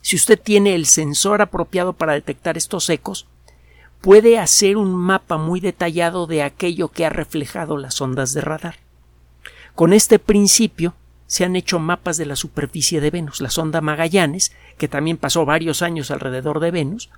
Si 0.00 0.14
usted 0.16 0.40
tiene 0.40 0.74
el 0.74 0.86
sensor 0.86 1.42
apropiado 1.42 1.92
para 1.94 2.12
detectar 2.12 2.56
estos 2.56 2.88
ecos, 2.88 3.26
puede 4.00 4.38
hacer 4.38 4.76
un 4.76 4.94
mapa 4.94 5.36
muy 5.36 5.60
detallado 5.60 6.26
de 6.26 6.42
aquello 6.42 6.88
que 6.88 7.04
ha 7.04 7.10
reflejado 7.10 7.76
las 7.76 8.00
ondas 8.00 8.32
de 8.32 8.40
radar. 8.40 8.76
Con 9.74 9.92
este 9.92 10.18
principio 10.18 10.94
se 11.28 11.44
han 11.44 11.54
hecho 11.54 11.78
mapas 11.78 12.16
de 12.16 12.26
la 12.26 12.34
superficie 12.34 13.00
de 13.00 13.10
Venus. 13.10 13.40
La 13.40 13.50
sonda 13.50 13.80
Magallanes, 13.80 14.50
que 14.78 14.88
también 14.88 15.18
pasó 15.18 15.44
varios 15.44 15.82
años 15.82 16.10
alrededor 16.10 16.58
de 16.58 16.72
Venus, 16.72 17.10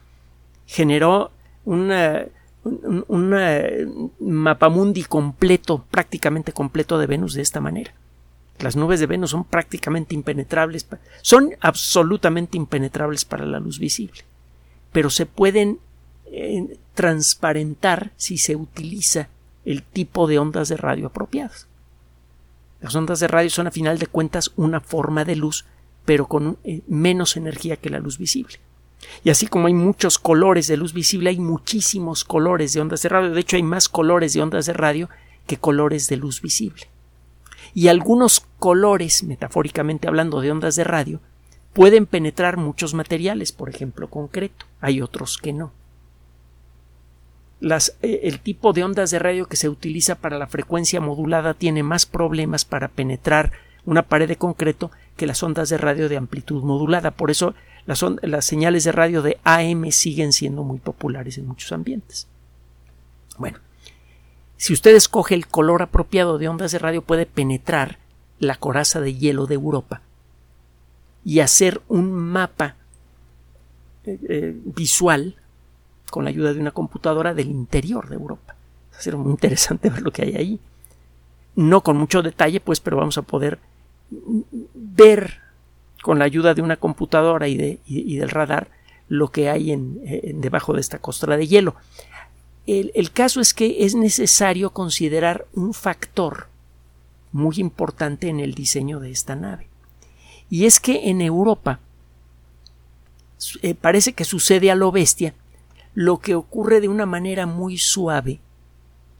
generó 0.67 1.31
una 1.65 2.27
un, 2.65 3.05
un, 3.09 4.13
mapamundi 4.21 5.05
completo, 5.05 5.85
prácticamente 5.91 6.53
completo 6.53 6.99
de 6.99 7.07
Venus 7.07 7.35
de 7.35 7.43
esta 7.43 7.61
manera. 7.61 7.95
Las 8.59 8.77
nubes 8.77 9.01
de 9.01 9.07
Venus 9.07 9.31
son 9.31 9.45
prácticamente 9.45 10.15
impenetrables, 10.15 10.87
son 11.23 11.53
absolutamente 11.61 12.59
impenetrables 12.59 13.25
para 13.25 13.47
la 13.47 13.61
luz 13.61 13.79
visible, 13.79 14.23
pero 14.93 15.09
se 15.09 15.25
pueden 15.25 15.79
eh, 16.27 16.77
transparentar 16.95 18.11
si 18.17 18.37
se 18.37 18.57
utiliza 18.57 19.29
el 19.65 19.83
tipo 19.83 20.27
de 20.27 20.39
ondas 20.39 20.69
de 20.69 20.77
radio 20.77 21.07
apropiadas. 21.07 21.70
Las 22.81 22.95
ondas 22.95 23.21
de 23.21 23.29
radio 23.29 23.51
son 23.51 23.67
a 23.67 23.71
final 23.71 23.99
de 23.99 24.07
cuentas 24.07 24.53
una 24.57 24.81
forma 24.81 25.25
de 25.25 25.37
luz, 25.37 25.67
pero 26.05 26.27
con 26.27 26.59
eh, 26.65 26.81
menos 26.89 27.37
energía 27.37 27.77
que 27.77 27.91
la 27.91 27.99
luz 27.99 28.19
visible. 28.19 28.59
Y 29.25 29.31
así 29.31 29.47
como 29.47 29.67
hay 29.67 29.75
muchos 29.75 30.19
colores 30.19 30.67
de 30.67 30.77
luz 30.77 30.93
visible, 30.93 31.31
hay 31.31 31.39
muchísimos 31.39 32.25
colores 32.25 32.73
de 32.73 32.81
ondas 32.81 33.03
de 33.03 33.09
radio. 33.09 33.31
De 33.31 33.41
hecho, 33.41 33.57
hay 33.57 33.63
más 33.63 33.89
colores 33.89 34.33
de 34.33 34.43
ondas 34.43 34.67
de 34.67 34.73
radio 34.73 35.09
que 35.47 35.59
colores 35.59 36.09
de 36.09 36.17
luz 36.17 36.41
visible. 36.41 36.89
Y 37.75 37.89
algunos 37.89 38.47
colores, 38.59 39.23
metafóricamente 39.23 40.09
hablando 40.09 40.41
de 40.41 40.51
ondas 40.51 40.77
de 40.77 40.85
radio, 40.85 41.21
pueden 41.73 42.07
penetrar 42.07 42.57
muchos 42.57 42.95
materiales, 42.95 43.53
por 43.53 43.69
ejemplo, 43.69 44.09
concreto. 44.09 44.67
Hay 44.81 45.01
otros 45.01 45.39
que 45.39 45.53
no. 45.53 45.73
Eh, 47.63 48.21
el 48.25 48.41
tipo 48.41 48.73
de 48.73 48.85
ondas 48.85 49.11
de 49.11 49.19
radio 49.19 49.47
que 49.47 49.57
se 49.57 49.69
utiliza 49.69 50.15
para 50.15 50.39
la 50.39 50.47
frecuencia 50.47 51.01
modulada 51.01 51.55
tiene 51.55 51.83
más 51.83 52.07
problemas 52.07 52.65
para 52.65 52.89
penetrar 52.89 53.53
una 53.85 54.03
pared 54.03 54.29
de 54.29 54.37
concreto 54.37 54.91
que 55.17 55.27
las 55.27 55.43
ondas 55.43 55.69
de 55.69 55.79
radio 55.79 56.09
de 56.09 56.17
amplitud 56.17 56.63
modulada. 56.63 57.11
Por 57.11 57.31
eso 57.31 57.55
las, 57.87 58.05
las 58.23 58.45
señales 58.45 58.85
de 58.85 58.93
radio 58.93 59.23
de 59.23 59.39
AM 59.45 59.91
siguen 59.91 60.33
siendo 60.33 60.65
muy 60.65 60.79
populares 60.79 61.37
en 61.39 61.47
muchos 61.47 61.73
ambientes. 61.73 62.29
Bueno, 63.37 63.59
si 64.57 64.73
usted 64.73 64.95
escoge 64.95 65.35
el 65.35 65.47
color 65.47 65.83
apropiado 65.83 66.39
de 66.39 66.49
ondas 66.49 66.73
de 66.73 66.79
radio 66.79 67.03
puede 67.03 67.27
penetrar 67.27 67.99
la 68.39 68.57
coraza 68.57 69.01
de 69.01 69.15
hielo 69.15 69.47
de 69.47 69.55
Europa 69.55 70.03
y 71.25 71.41
hacer 71.41 71.83
un 71.89 72.13
mapa 72.13 72.77
eh, 74.05 74.19
eh, 74.29 74.57
visual 74.65 75.37
con 76.11 76.25
la 76.25 76.31
ayuda 76.31 76.53
de 76.53 76.61
una 76.61 76.73
computadora 76.73 77.35
del 77.35 77.49
interior 77.49 78.09
de 78.09 78.17
Europa. 78.17 78.55
Va 78.93 78.99
a 78.99 79.03
ser 79.03 79.17
muy 79.17 79.31
interesante 79.31 79.91
ver 79.91 80.03
lo 80.03 80.13
que 80.13 80.23
hay 80.23 80.37
ahí. 80.37 80.61
No 81.57 81.83
con 81.83 81.97
mucho 81.97 82.23
detalle, 82.23 82.61
pues, 82.61 82.81
pero 82.81 82.97
vamos 82.97 83.19
a 83.19 83.23
poder 83.23 83.59
ver 84.75 85.39
con 86.03 86.19
la 86.19 86.25
ayuda 86.25 86.55
de 86.55 86.63
una 86.63 86.77
computadora 86.77 87.49
y, 87.49 87.57
de, 87.57 87.81
del 87.87 88.31
radar 88.31 88.69
lo 89.09 89.29
que 89.29 89.51
hay 89.51 89.73
en, 89.73 90.41
debajo 90.41 90.73
de 90.73 90.81
esta 90.81 90.99
costra 90.99 91.37
de 91.37 91.47
hielo. 91.47 91.75
El, 92.67 92.93
el 92.95 93.11
caso 93.11 93.41
es 93.41 93.55
que 93.55 93.85
es 93.85 93.95
necesario 93.95 94.71
considerar 94.71 95.47
un 95.55 95.75
factor 95.75 96.47
muy 97.33 97.57
importante 97.59 98.29
en 98.29 98.41
el 98.41 98.55
diseño 98.55 99.01
de 99.01 99.11
esta 99.11 99.35
nave. 99.37 99.69
Y 100.49 100.67
es 100.67 100.81
que 100.81 101.11
en 101.11 101.21
Europa 101.21 101.81
eh, 103.63 103.75
parece 103.75 104.13
que 104.13 104.25
sucede 104.25 104.71
a 104.71 104.75
lo 104.75 104.93
bestia 104.93 105.35
lo 105.95 106.19
que 106.19 106.35
ocurre 106.35 106.81
de 106.81 106.89
una 106.89 107.07
manera 107.07 107.47
muy 107.47 107.79
suave 107.79 108.41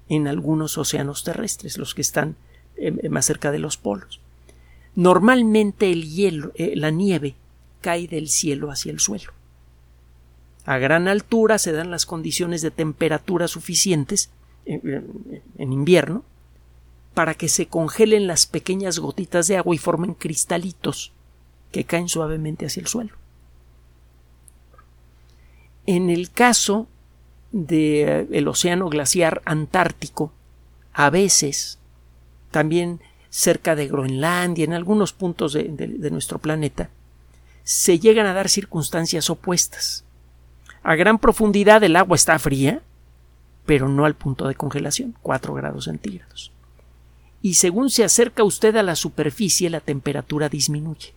en 0.09 0.29
algunos 0.29 0.79
océanos 0.79 1.25
terrestres, 1.25 1.79
los 1.79 1.95
que 1.95 2.03
están 2.03 2.37
eh, 2.77 3.09
más 3.09 3.27
cerca 3.27 3.51
de 3.51 3.59
los 3.59 3.77
polos. 3.77 4.21
Normalmente 4.95 5.91
el 5.91 6.09
hielo, 6.09 6.53
eh, 6.55 6.75
la 6.77 6.91
nieve 6.91 7.35
cae 7.81 8.09
del 8.09 8.29
cielo 8.29 8.71
hacia 8.71 8.93
el 8.93 9.01
suelo. 9.01 9.33
A 10.65 10.79
gran 10.79 11.09
altura 11.09 11.59
se 11.59 11.73
dan 11.73 11.91
las 11.91 12.07
condiciones 12.07 12.63
de 12.63 12.71
temperatura 12.71 13.49
suficientes 13.49 14.31
en 14.67 15.73
invierno 15.73 16.23
para 17.15 17.35
que 17.35 17.49
se 17.49 17.67
congelen 17.67 18.27
las 18.27 18.47
pequeñas 18.47 18.99
gotitas 18.99 19.49
de 19.49 19.57
agua 19.57 19.75
y 19.75 19.79
formen 19.79 20.15
cristalitos 20.15 21.13
que 21.73 21.85
caen 21.85 22.09
suavemente 22.09 22.67
hacia 22.67 22.81
el 22.81 22.87
suelo. 22.87 23.20
En 25.87 26.11
el 26.11 26.31
caso 26.31 26.89
del 27.53 28.29
eh, 28.33 28.45
océano 28.47 28.89
glaciar 28.89 29.43
antártico, 29.45 30.33
a 30.93 31.11
veces, 31.11 31.79
también 32.51 33.01
cerca 33.29 33.75
de 33.75 33.89
Groenlandia, 33.89 34.65
en 34.65 34.73
algunos 34.73 35.13
puntos 35.13 35.53
de, 35.53 35.65
de 35.65 36.11
nuestro 36.11 36.39
planeta, 36.39 36.91
se 37.65 37.99
llegan 37.99 38.27
a 38.27 38.35
dar 38.35 38.49
circunstancias 38.49 39.31
opuestas. 39.31 40.05
A 40.83 40.95
gran 40.95 41.19
profundidad 41.19 41.83
el 41.85 41.97
agua 41.97 42.17
está 42.17 42.39
fría, 42.39 42.83
pero 43.67 43.89
no 43.89 44.05
al 44.05 44.15
punto 44.15 44.49
de 44.49 44.55
congelación, 44.55 45.15
4 45.23 45.55
grados 45.55 45.85
centígrados. 45.85 46.53
Y 47.43 47.55
según 47.55 47.91
se 47.91 48.05
acerca 48.05 48.45
usted 48.45 48.77
a 48.77 48.83
la 48.83 48.97
superficie, 48.97 49.71
la 49.71 49.81
temperatura 49.81 50.49
disminuye. 50.49 51.15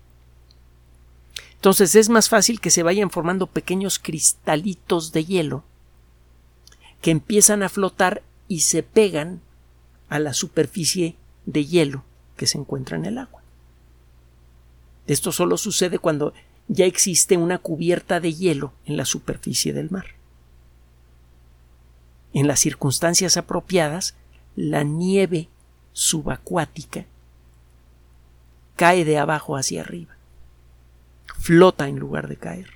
Entonces 1.64 1.96
es 1.96 2.10
más 2.10 2.28
fácil 2.28 2.60
que 2.60 2.70
se 2.70 2.84
vayan 2.84 3.10
formando 3.10 3.48
pequeños 3.48 3.98
cristalitos 3.98 5.14
de 5.14 5.24
hielo 5.24 5.64
que 7.00 7.10
empiezan 7.10 7.64
a 7.64 7.70
flotar 7.70 8.22
y 8.50 8.60
se 8.60 8.84
pegan 8.84 9.40
a 10.10 10.20
la 10.20 10.34
superficie 10.34 11.16
de 11.46 11.64
hielo 11.64 12.04
que 12.36 12.48
se 12.48 12.58
encuentra 12.58 12.98
en 12.98 13.06
el 13.06 13.18
agua. 13.18 13.42
Esto 15.08 15.32
solo 15.32 15.56
sucede 15.56 16.00
cuando 16.00 16.34
ya 16.68 16.84
existe 16.84 17.38
una 17.38 17.60
cubierta 17.60 18.20
de 18.20 18.34
hielo 18.34 18.74
en 18.84 18.98
la 18.98 19.06
superficie 19.06 19.72
del 19.72 19.90
mar. 19.90 20.08
En 22.34 22.46
las 22.46 22.60
circunstancias 22.60 23.38
apropiadas, 23.38 24.16
la 24.58 24.84
nieve 24.84 25.48
subacuática 25.94 27.06
cae 28.76 29.06
de 29.06 29.18
abajo 29.18 29.56
hacia 29.56 29.80
arriba 29.80 30.18
flota 31.44 31.90
en 31.90 32.00
lugar 32.00 32.30
de 32.30 32.38
caer. 32.38 32.68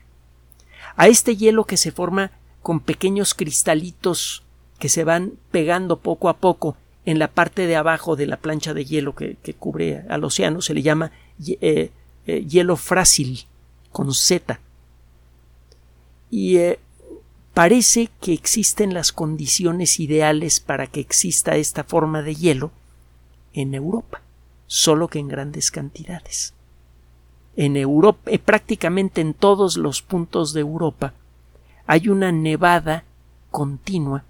A 0.97 1.07
este 1.07 1.38
hielo 1.38 1.63
que 1.63 1.77
se 1.77 1.93
forma 1.93 2.31
con 2.62 2.81
pequeños 2.81 3.33
cristalitos 3.33 4.43
que 4.77 4.89
se 4.89 5.05
van 5.05 5.33
pegando 5.51 6.00
poco 6.00 6.27
a 6.27 6.36
poco 6.36 6.75
en 7.05 7.17
la 7.17 7.29
parte 7.29 7.65
de 7.65 7.77
abajo 7.77 8.17
de 8.17 8.27
la 8.27 8.36
plancha 8.36 8.74
de 8.74 8.83
hielo 8.83 9.15
que, 9.15 9.38
cubre 9.57 10.03
al 10.09 10.25
océano 10.25 10.62
se 10.62 10.74
le 10.74 10.81
llama 10.81 11.13
eh, 11.47 11.91
eh, 12.25 12.45
hielo 12.45 12.75
frágil 12.75 13.45
con 13.93 14.13
Z. 14.13 14.59
Y 16.29 16.57
eh, 16.57 16.79
parece 17.53 18.09
que 18.19 18.33
existen 18.33 18.93
las 18.93 19.13
condiciones 19.13 19.97
ideales 20.01 20.60
para 20.60 20.88
que 20.88 20.99
exista 20.99 21.56
esta 21.56 21.86
forma 21.86 22.21
de 22.21 22.36
hielo 22.36 22.71
en 23.53 23.73
Europa, 23.75 24.23
solo 24.65 25.08
que 25.08 25.19
en 25.19 25.30
grandes 25.30 25.71
cantidades 25.71 26.57
en 27.58 27.76
Europa, 27.76 28.32
eh, 28.32 28.39
prácticamente 28.39 29.20
en 29.20 29.34
todos 29.34 29.76
los 29.76 30.02
puntos 30.02 30.54
de 30.54 30.62
Europa, 30.62 31.13
hay 31.88 32.08
una 32.08 32.32
nevada 32.32 33.04
continua 33.52 34.24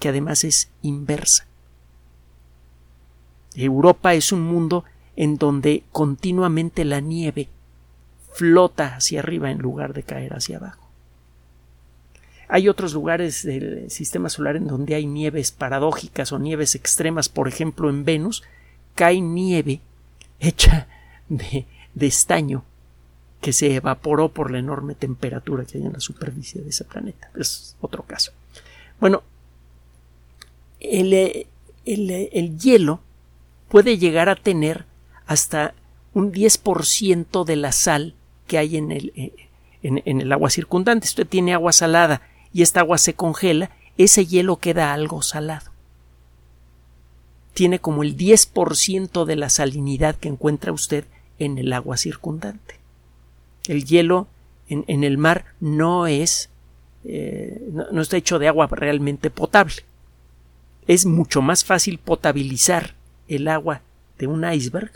que 0.00 0.08
además 0.08 0.44
es 0.44 0.70
inversa. 0.82 1.46
Europa 3.54 4.14
es 4.14 4.32
un 4.32 4.42
mundo 4.42 4.84
en 5.14 5.36
donde 5.36 5.84
continuamente 5.92 6.84
la 6.84 7.00
nieve 7.00 7.48
flota 8.32 8.96
hacia 8.96 9.20
arriba 9.20 9.50
en 9.50 9.58
lugar 9.58 9.92
de 9.92 10.04
caer 10.04 10.34
hacia 10.34 10.56
abajo. 10.56 10.88
Hay 12.48 12.68
otros 12.68 12.94
lugares 12.94 13.42
del 13.42 13.90
sistema 13.90 14.30
solar 14.30 14.56
en 14.56 14.68
donde 14.68 14.94
hay 14.94 15.06
nieves 15.06 15.52
paradójicas 15.52 16.32
o 16.32 16.38
nieves 16.38 16.74
extremas, 16.74 17.28
por 17.28 17.46
ejemplo 17.46 17.90
en 17.90 18.04
Venus, 18.06 18.42
cae 18.94 19.20
nieve 19.20 19.80
hecha 20.40 20.86
de 21.28 21.66
de 21.98 22.06
estaño 22.06 22.64
que 23.40 23.52
se 23.52 23.74
evaporó 23.74 24.30
por 24.30 24.50
la 24.50 24.58
enorme 24.58 24.94
temperatura 24.94 25.64
que 25.64 25.78
hay 25.78 25.84
en 25.84 25.92
la 25.92 26.00
superficie 26.00 26.60
de 26.60 26.70
ese 26.70 26.84
planeta. 26.84 27.30
Es 27.36 27.76
otro 27.80 28.02
caso. 28.02 28.32
Bueno, 29.00 29.22
el, 30.80 31.46
el, 31.84 32.58
hielo 32.58 33.00
puede 33.68 33.98
llegar 33.98 34.28
a 34.28 34.34
tener 34.34 34.86
hasta 35.26 35.74
un 36.14 36.32
10% 36.32 37.44
de 37.44 37.56
la 37.56 37.72
sal 37.72 38.14
que 38.46 38.58
hay 38.58 38.76
en 38.76 38.90
el, 38.90 39.12
eh, 39.14 39.32
en, 39.82 40.02
en 40.04 40.20
el 40.20 40.32
agua 40.32 40.50
circundante. 40.50 41.06
Usted 41.06 41.26
tiene 41.26 41.54
agua 41.54 41.72
salada 41.72 42.22
y 42.52 42.62
esta 42.62 42.80
agua 42.80 42.98
se 42.98 43.14
congela, 43.14 43.70
ese 43.96 44.26
hielo 44.26 44.56
queda 44.56 44.92
algo 44.92 45.22
salado. 45.22 45.70
Tiene 47.54 47.78
como 47.78 48.02
el 48.02 48.16
10% 48.16 49.24
de 49.24 49.36
la 49.36 49.50
salinidad 49.50 50.16
que 50.16 50.28
encuentra 50.28 50.72
usted 50.72 51.04
en 51.38 51.58
el 51.58 51.72
agua 51.72 51.96
circundante. 51.96 52.76
El 53.66 53.84
hielo 53.84 54.28
en, 54.68 55.04
el 55.04 55.18
mar 55.18 55.46
no 55.60 56.06
es 56.06 56.50
eh, 57.04 57.62
no, 57.72 58.00
está 58.00 58.16
hecho 58.16 58.38
de 58.38 58.48
agua 58.48 58.66
realmente 58.70 59.30
potable. 59.30 59.84
Es 60.86 61.06
mucho 61.06 61.42
más 61.42 61.64
fácil 61.64 61.98
potabilizar 61.98 62.94
el 63.28 63.48
agua 63.48 63.82
de 64.18 64.26
un 64.26 64.50
iceberg 64.50 64.90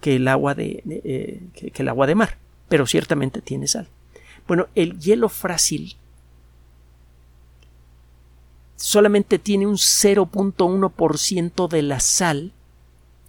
que 0.00 0.16
el 0.16 0.28
agua 0.28 0.54
de, 0.54 0.82
eh, 0.86 1.40
que 1.54 1.82
el 1.82 1.88
agua 1.88 2.06
de 2.06 2.14
mar, 2.14 2.36
pero 2.68 2.86
ciertamente 2.86 3.40
tiene 3.40 3.66
sal. 3.66 3.88
Bueno, 4.46 4.68
el 4.74 4.98
hielo 5.00 5.28
frágil 5.30 5.96
solamente 8.76 9.38
tiene 9.38 9.66
un 9.66 9.76
0.1% 9.76 11.68
de 11.68 11.82
la 11.82 12.00
sal 12.00 12.52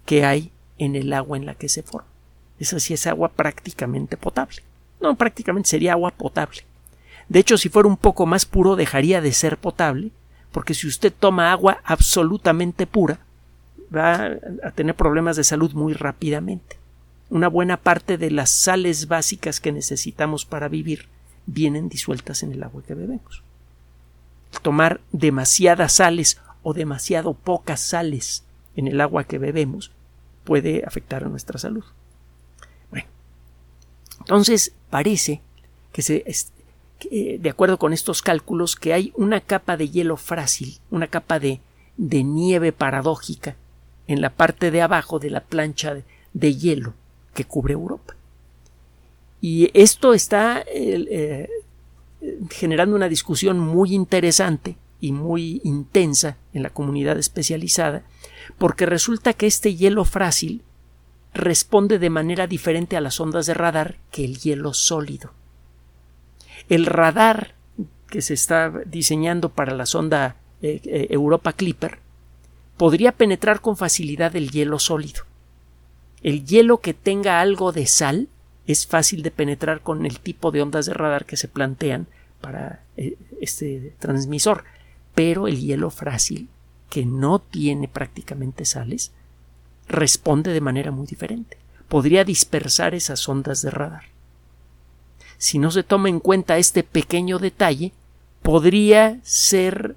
que 0.04 0.24
hay 0.24 0.52
en 0.78 0.96
el 0.96 1.12
agua 1.12 1.38
en 1.38 1.46
la 1.46 1.54
que 1.54 1.70
se 1.70 1.82
forma. 1.82 2.15
Esa 2.58 2.80
sí 2.80 2.94
es 2.94 3.06
agua 3.06 3.28
prácticamente 3.28 4.16
potable. 4.16 4.62
No, 5.00 5.14
prácticamente 5.16 5.68
sería 5.68 5.92
agua 5.92 6.10
potable. 6.10 6.62
De 7.28 7.40
hecho, 7.40 7.58
si 7.58 7.68
fuera 7.68 7.88
un 7.88 7.96
poco 7.96 8.26
más 8.26 8.46
puro, 8.46 8.76
dejaría 8.76 9.20
de 9.20 9.32
ser 9.32 9.58
potable, 9.58 10.10
porque 10.52 10.74
si 10.74 10.86
usted 10.86 11.12
toma 11.18 11.52
agua 11.52 11.80
absolutamente 11.84 12.86
pura, 12.86 13.18
va 13.94 14.30
a 14.62 14.70
tener 14.70 14.94
problemas 14.94 15.36
de 15.36 15.44
salud 15.44 15.72
muy 15.72 15.92
rápidamente. 15.92 16.76
Una 17.28 17.48
buena 17.48 17.76
parte 17.76 18.18
de 18.18 18.30
las 18.30 18.50
sales 18.50 19.08
básicas 19.08 19.60
que 19.60 19.72
necesitamos 19.72 20.44
para 20.44 20.68
vivir 20.68 21.08
vienen 21.46 21.88
disueltas 21.88 22.42
en 22.42 22.52
el 22.52 22.62
agua 22.62 22.82
que 22.86 22.94
bebemos. 22.94 23.42
Tomar 24.62 25.00
demasiadas 25.12 25.94
sales 25.94 26.40
o 26.62 26.72
demasiado 26.72 27.34
pocas 27.34 27.80
sales 27.80 28.44
en 28.76 28.86
el 28.88 29.00
agua 29.00 29.24
que 29.24 29.38
bebemos 29.38 29.90
puede 30.44 30.84
afectar 30.86 31.24
a 31.24 31.28
nuestra 31.28 31.58
salud. 31.58 31.84
Entonces 34.26 34.72
parece 34.90 35.40
que 35.92 36.02
se, 36.02 36.24
eh, 37.12 37.38
de 37.40 37.48
acuerdo 37.48 37.78
con 37.78 37.92
estos 37.92 38.22
cálculos, 38.22 38.74
que 38.74 38.92
hay 38.92 39.12
una 39.14 39.40
capa 39.40 39.76
de 39.76 39.88
hielo 39.88 40.16
frágil, 40.16 40.78
una 40.90 41.06
capa 41.06 41.38
de, 41.38 41.60
de 41.96 42.24
nieve 42.24 42.72
paradójica 42.72 43.54
en 44.08 44.20
la 44.20 44.30
parte 44.30 44.72
de 44.72 44.82
abajo 44.82 45.20
de 45.20 45.30
la 45.30 45.44
plancha 45.44 45.96
de, 46.32 46.54
hielo 46.56 46.94
que 47.34 47.44
cubre 47.44 47.74
Europa. 47.74 48.16
Y 49.40 49.70
esto 49.74 50.12
está 50.12 50.64
eh, 50.66 51.48
generando 52.50 52.96
una 52.96 53.08
discusión 53.08 53.60
muy 53.60 53.94
interesante 53.94 54.76
y 55.00 55.12
muy 55.12 55.60
intensa 55.62 56.36
en 56.52 56.64
la 56.64 56.70
comunidad 56.70 57.16
especializada, 57.16 58.02
porque 58.58 58.86
resulta 58.86 59.34
que 59.34 59.46
este 59.46 59.76
hielo 59.76 60.04
frágil 60.04 60.62
responde 61.36 61.98
de 61.98 62.10
manera 62.10 62.46
diferente 62.46 62.96
a 62.96 63.00
las 63.00 63.20
ondas 63.20 63.46
de 63.46 63.54
radar 63.54 63.96
que 64.10 64.24
el 64.24 64.38
hielo 64.38 64.74
sólido. 64.74 65.32
El 66.68 66.86
radar 66.86 67.54
que 68.08 68.22
se 68.22 68.34
está 68.34 68.72
diseñando 68.86 69.50
para 69.50 69.74
la 69.74 69.86
sonda 69.86 70.36
eh, 70.62 70.80
eh, 70.84 71.06
Europa 71.10 71.52
Clipper 71.52 71.98
podría 72.76 73.12
penetrar 73.12 73.60
con 73.60 73.76
facilidad 73.76 74.36
el 74.36 74.50
hielo 74.50 74.78
sólido. 74.78 75.22
El 76.22 76.44
hielo 76.46 76.78
que 76.78 76.94
tenga 76.94 77.40
algo 77.40 77.72
de 77.72 77.86
sal 77.86 78.28
es 78.66 78.86
fácil 78.86 79.22
de 79.22 79.30
penetrar 79.30 79.80
con 79.80 80.06
el 80.06 80.18
tipo 80.20 80.50
de 80.50 80.62
ondas 80.62 80.86
de 80.86 80.94
radar 80.94 81.24
que 81.24 81.36
se 81.36 81.48
plantean 81.48 82.06
para 82.40 82.82
eh, 82.96 83.16
este 83.40 83.94
transmisor, 83.98 84.64
pero 85.14 85.46
el 85.46 85.60
hielo 85.60 85.90
frágil, 85.90 86.48
que 86.90 87.04
no 87.04 87.38
tiene 87.38 87.88
prácticamente 87.88 88.64
sales, 88.64 89.12
responde 89.88 90.52
de 90.52 90.60
manera 90.60 90.90
muy 90.90 91.06
diferente. 91.06 91.58
Podría 91.88 92.24
dispersar 92.24 92.94
esas 92.94 93.28
ondas 93.28 93.62
de 93.62 93.70
radar. 93.70 94.04
Si 95.38 95.58
no 95.58 95.70
se 95.70 95.82
toma 95.82 96.08
en 96.08 96.20
cuenta 96.20 96.58
este 96.58 96.82
pequeño 96.82 97.38
detalle, 97.38 97.92
podría 98.42 99.18
ser 99.22 99.96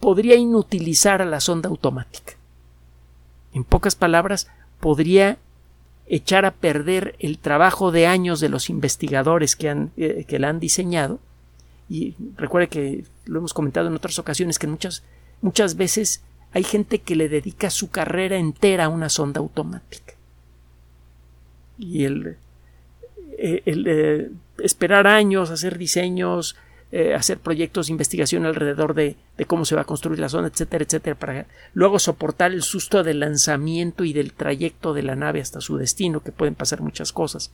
podría 0.00 0.36
inutilizar 0.36 1.22
a 1.22 1.26
la 1.26 1.40
sonda 1.40 1.68
automática. 1.68 2.34
En 3.52 3.64
pocas 3.64 3.94
palabras, 3.94 4.48
podría 4.80 5.38
echar 6.06 6.44
a 6.44 6.52
perder 6.52 7.16
el 7.18 7.38
trabajo 7.38 7.92
de 7.92 8.06
años 8.06 8.40
de 8.40 8.48
los 8.48 8.70
investigadores 8.70 9.56
que, 9.56 9.68
han, 9.68 9.90
eh, 9.96 10.24
que 10.26 10.38
la 10.38 10.48
han 10.48 10.60
diseñado. 10.60 11.18
Y 11.88 12.14
recuerde 12.36 12.68
que 12.68 13.04
lo 13.26 13.38
hemos 13.38 13.54
comentado 13.54 13.88
en 13.88 13.94
otras 13.94 14.18
ocasiones 14.18 14.58
que 14.58 14.66
muchas, 14.66 15.02
muchas 15.42 15.76
veces 15.76 16.22
hay 16.52 16.64
gente 16.64 17.00
que 17.00 17.16
le 17.16 17.28
dedica 17.28 17.70
su 17.70 17.90
carrera 17.90 18.36
entera 18.36 18.86
a 18.86 18.88
una 18.88 19.08
sonda 19.08 19.40
automática. 19.40 20.14
Y 21.78 22.04
el, 22.04 22.36
eh, 23.38 23.62
eh, 23.66 24.30
esperar 24.58 25.06
años, 25.06 25.50
hacer 25.50 25.78
diseños, 25.78 26.56
eh, 26.90 27.14
hacer 27.14 27.38
proyectos 27.38 27.86
de 27.86 27.92
investigación 27.92 28.46
alrededor 28.46 28.94
de, 28.94 29.16
cómo 29.46 29.64
se 29.64 29.76
va 29.76 29.82
a 29.82 29.84
construir 29.84 30.18
la 30.18 30.30
zona, 30.30 30.48
etcétera, 30.48 30.84
etcétera, 30.84 31.16
para 31.16 31.46
luego 31.74 31.98
soportar 31.98 32.52
el 32.52 32.62
susto 32.62 33.04
del 33.04 33.20
lanzamiento 33.20 34.04
y 34.04 34.12
del 34.12 34.32
trayecto 34.32 34.94
de 34.94 35.02
la 35.02 35.14
nave 35.14 35.40
hasta 35.40 35.60
su 35.60 35.76
destino, 35.76 36.20
que 36.20 36.32
pueden 36.32 36.54
pasar 36.54 36.80
muchas 36.80 37.12
cosas, 37.12 37.52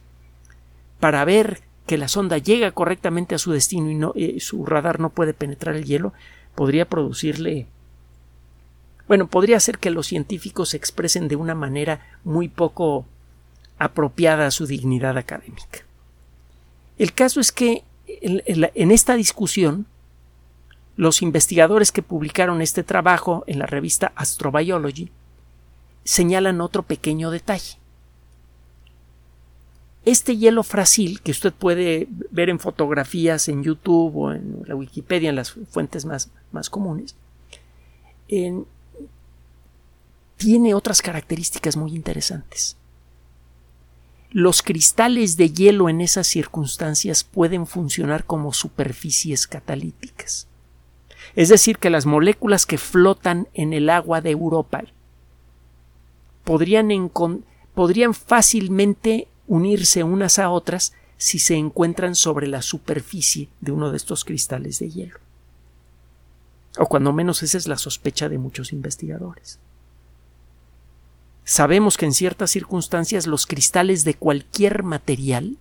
para 1.00 1.24
ver 1.24 1.62
que 1.86 1.98
la 1.98 2.08
sonda 2.08 2.38
llega 2.38 2.70
correctamente 2.70 3.34
a 3.34 3.38
su 3.38 3.52
destino 3.52 4.12
y 4.14 4.40
su 4.40 4.64
radar 4.64 5.00
no 5.00 5.10
puede 5.10 5.34
penetrar 5.34 5.74
el 5.74 5.84
hielo, 5.84 6.12
podría 6.54 6.88
producirle 6.88 7.66
bueno, 9.06 9.26
podría 9.26 9.60
ser 9.60 9.78
que 9.78 9.90
los 9.90 10.06
científicos 10.06 10.70
se 10.70 10.76
expresen 10.76 11.28
de 11.28 11.36
una 11.36 11.54
manera 11.54 12.18
muy 12.24 12.48
poco 12.48 13.06
apropiada 13.78 14.46
a 14.46 14.50
su 14.50 14.66
dignidad 14.66 15.18
académica. 15.18 15.80
El 16.96 17.12
caso 17.12 17.40
es 17.40 17.52
que 17.52 17.84
en 18.06 18.90
esta 18.90 19.14
discusión, 19.14 19.86
los 20.96 21.22
investigadores 21.22 21.90
que 21.90 22.02
publicaron 22.02 22.62
este 22.62 22.82
trabajo 22.82 23.44
en 23.46 23.58
la 23.58 23.66
revista 23.66 24.12
Astrobiology 24.14 25.10
señalan 26.04 26.60
otro 26.60 26.82
pequeño 26.82 27.30
detalle. 27.30 27.78
Este 30.04 30.36
hielo 30.36 30.62
frágil, 30.62 31.22
que 31.22 31.30
usted 31.30 31.52
puede 31.52 32.06
ver 32.30 32.50
en 32.50 32.60
fotografías 32.60 33.48
en 33.48 33.64
YouTube 33.64 34.16
o 34.16 34.32
en 34.32 34.62
la 34.66 34.76
Wikipedia, 34.76 35.30
en 35.30 35.36
las 35.36 35.52
fuentes 35.52 36.04
más, 36.04 36.30
más 36.52 36.68
comunes, 36.68 37.16
tiene 40.36 40.74
otras 40.74 41.02
características 41.02 41.76
muy 41.76 41.94
interesantes. 41.94 42.76
Los 44.30 44.62
cristales 44.62 45.36
de 45.36 45.50
hielo 45.50 45.88
en 45.88 46.00
esas 46.00 46.26
circunstancias 46.26 47.22
pueden 47.22 47.66
funcionar 47.66 48.24
como 48.24 48.52
superficies 48.52 49.46
catalíticas. 49.46 50.48
Es 51.36 51.48
decir, 51.48 51.78
que 51.78 51.90
las 51.90 52.04
moléculas 52.04 52.66
que 52.66 52.78
flotan 52.78 53.48
en 53.54 53.72
el 53.72 53.88
agua 53.90 54.20
de 54.20 54.30
Europa 54.30 54.82
podrían, 56.42 57.10
podrían 57.74 58.14
fácilmente 58.14 59.28
unirse 59.46 60.02
unas 60.02 60.38
a 60.38 60.50
otras 60.50 60.92
si 61.16 61.38
se 61.38 61.54
encuentran 61.54 62.14
sobre 62.14 62.46
la 62.46 62.62
superficie 62.62 63.48
de 63.60 63.72
uno 63.72 63.90
de 63.90 63.96
estos 63.96 64.24
cristales 64.24 64.78
de 64.78 64.90
hielo. 64.90 65.18
O 66.76 66.86
cuando 66.86 67.12
menos 67.12 67.42
esa 67.42 67.56
es 67.56 67.68
la 67.68 67.78
sospecha 67.78 68.28
de 68.28 68.38
muchos 68.38 68.72
investigadores. 68.72 69.58
Sabemos 71.44 71.96
que 71.98 72.06
en 72.06 72.12
ciertas 72.12 72.50
circunstancias 72.50 73.26
los 73.26 73.46
cristales 73.46 74.04
de 74.04 74.14
cualquier 74.14 74.82
material 74.82 75.58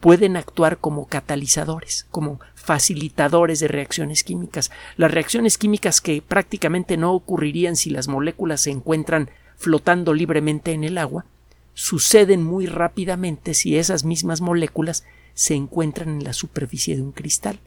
pueden 0.00 0.36
actuar 0.36 0.78
como 0.78 1.06
catalizadores, 1.06 2.06
como 2.10 2.40
facilitadores 2.54 3.60
de 3.60 3.68
reacciones 3.68 4.24
químicas. 4.24 4.70
Las 4.96 5.10
reacciones 5.10 5.58
químicas 5.58 6.00
que 6.00 6.22
prácticamente 6.22 6.96
no 6.96 7.12
ocurrirían 7.12 7.76
si 7.76 7.90
las 7.90 8.08
moléculas 8.08 8.62
se 8.62 8.70
encuentran 8.70 9.30
flotando 9.56 10.14
libremente 10.14 10.72
en 10.72 10.84
el 10.84 10.98
agua, 10.98 11.26
suceden 11.74 12.42
muy 12.42 12.66
rápidamente 12.66 13.54
si 13.54 13.76
esas 13.76 14.04
mismas 14.04 14.40
moléculas 14.40 15.04
se 15.34 15.54
encuentran 15.54 16.08
en 16.08 16.24
la 16.24 16.32
superficie 16.32 16.96
de 16.96 17.02
un 17.02 17.12
cristal. 17.12 17.60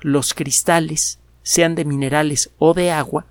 Los 0.00 0.34
cristales, 0.34 1.18
sean 1.42 1.74
de 1.74 1.84
minerales 1.84 2.50
o 2.58 2.74
de 2.74 2.90
agua, 2.90 3.26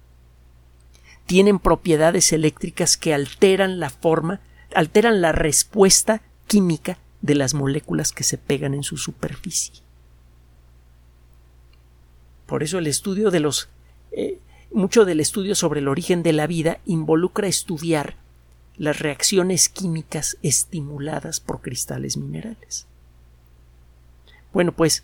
tienen 1.27 1.59
propiedades 1.59 2.33
eléctricas 2.33 2.97
que 2.97 3.13
alteran 3.13 3.79
la 3.79 3.91
forma, 3.91 4.39
alteran 4.73 5.21
la 5.21 5.33
respuesta 5.33 6.21
química 6.47 6.97
de 7.21 7.35
las 7.35 7.53
moléculas 7.53 8.11
que 8.11 8.23
se 8.23 8.37
pegan 8.37 8.73
en 8.73 8.83
su 8.83 8.97
superficie. 8.97 9.75
Por 12.47 12.63
eso 12.63 12.79
el 12.79 12.87
estudio 12.87 13.29
de 13.29 13.41
los 13.41 13.69
eh, 14.11 14.39
mucho 14.71 15.05
del 15.05 15.19
estudio 15.19 15.53
sobre 15.53 15.81
el 15.81 15.87
origen 15.87 16.23
de 16.23 16.33
la 16.33 16.47
vida 16.47 16.79
involucra 16.85 17.47
estudiar 17.47 18.15
las 18.77 18.99
reacciones 18.99 19.69
químicas 19.69 20.37
estimuladas 20.43 21.39
por 21.39 21.61
cristales 21.61 22.15
minerales. 22.15 22.85
Bueno, 24.53 24.71
pues 24.71 25.03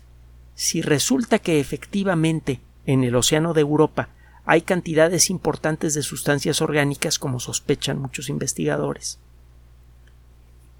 si 0.54 0.80
resulta 0.80 1.38
que 1.38 1.60
efectivamente 1.60 2.60
en 2.86 3.04
el 3.04 3.14
océano 3.14 3.52
de 3.52 3.62
Europa 3.62 4.08
hay 4.46 4.62
cantidades 4.62 5.30
importantes 5.30 5.94
de 5.94 6.02
sustancias 6.02 6.60
orgánicas 6.60 7.18
como 7.18 7.40
sospechan 7.40 7.98
muchos 7.98 8.28
investigadores. 8.28 9.18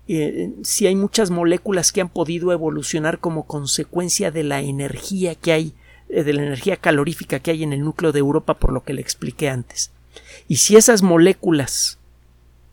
Eh, 0.06 0.52
si 0.62 0.86
hay 0.86 0.94
muchas 0.94 1.30
moléculas 1.30 1.90
que 1.90 2.02
han 2.02 2.10
podido 2.10 2.52
evolucionar 2.52 3.20
como 3.20 3.46
consecuencia 3.46 4.30
de 4.30 4.44
la 4.44 4.60
energía 4.60 5.34
que 5.34 5.52
hay, 5.52 5.74
eh, 6.10 6.24
de 6.24 6.34
la 6.34 6.42
energía 6.42 6.76
calorífica 6.76 7.38
que 7.38 7.52
hay 7.52 7.62
en 7.62 7.72
el 7.72 7.82
núcleo 7.82 8.12
de 8.12 8.18
Europa, 8.18 8.54
por 8.54 8.72
lo 8.72 8.84
que 8.84 8.92
le 8.92 9.00
expliqué 9.00 9.48
antes. 9.48 9.90
Y 10.46 10.56
si 10.56 10.76
esas 10.76 11.02
moléculas 11.02 11.98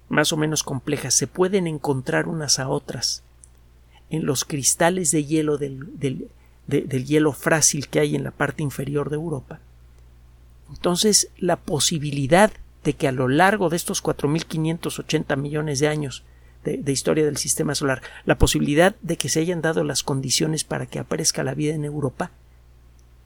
más 0.09 0.33
o 0.33 0.37
menos 0.37 0.61
complejas 0.63 1.13
se 1.13 1.25
pueden 1.25 1.67
encontrar 1.67 2.27
unas 2.27 2.59
a 2.59 2.67
otras 2.67 3.23
en 4.09 4.25
los 4.25 4.43
cristales 4.43 5.11
de 5.11 5.23
hielo 5.23 5.57
del, 5.57 5.87
del 6.67 7.05
hielo 7.05 7.31
frágil 7.31 7.87
que 7.87 8.01
hay 8.01 8.17
en 8.17 8.25
la 8.25 8.31
parte 8.31 8.61
inferior 8.61 9.09
de 9.09 9.15
Europa, 9.15 9.61
entonces, 10.71 11.29
la 11.37 11.57
posibilidad 11.57 12.51
de 12.83 12.93
que 12.93 13.07
a 13.07 13.11
lo 13.11 13.27
largo 13.27 13.69
de 13.69 13.75
estos 13.77 14.03
4.580 14.03 15.37
millones 15.37 15.79
de 15.79 15.87
años 15.87 16.23
de, 16.63 16.91
historia 16.91 17.25
del 17.25 17.37
sistema 17.37 17.75
solar, 17.75 18.01
la 18.25 18.37
posibilidad 18.37 18.95
de 19.01 19.17
que 19.17 19.29
se 19.29 19.39
hayan 19.39 19.61
dado 19.61 19.83
las 19.83 20.03
condiciones 20.03 20.63
para 20.63 20.85
que 20.85 20.99
aparezca 20.99 21.43
la 21.43 21.53
vida 21.53 21.73
en 21.73 21.85
Europa, 21.85 22.31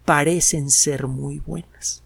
parecen 0.05 0.69
ser 0.69 1.07
muy 1.07 1.39
buenas. 1.39 2.03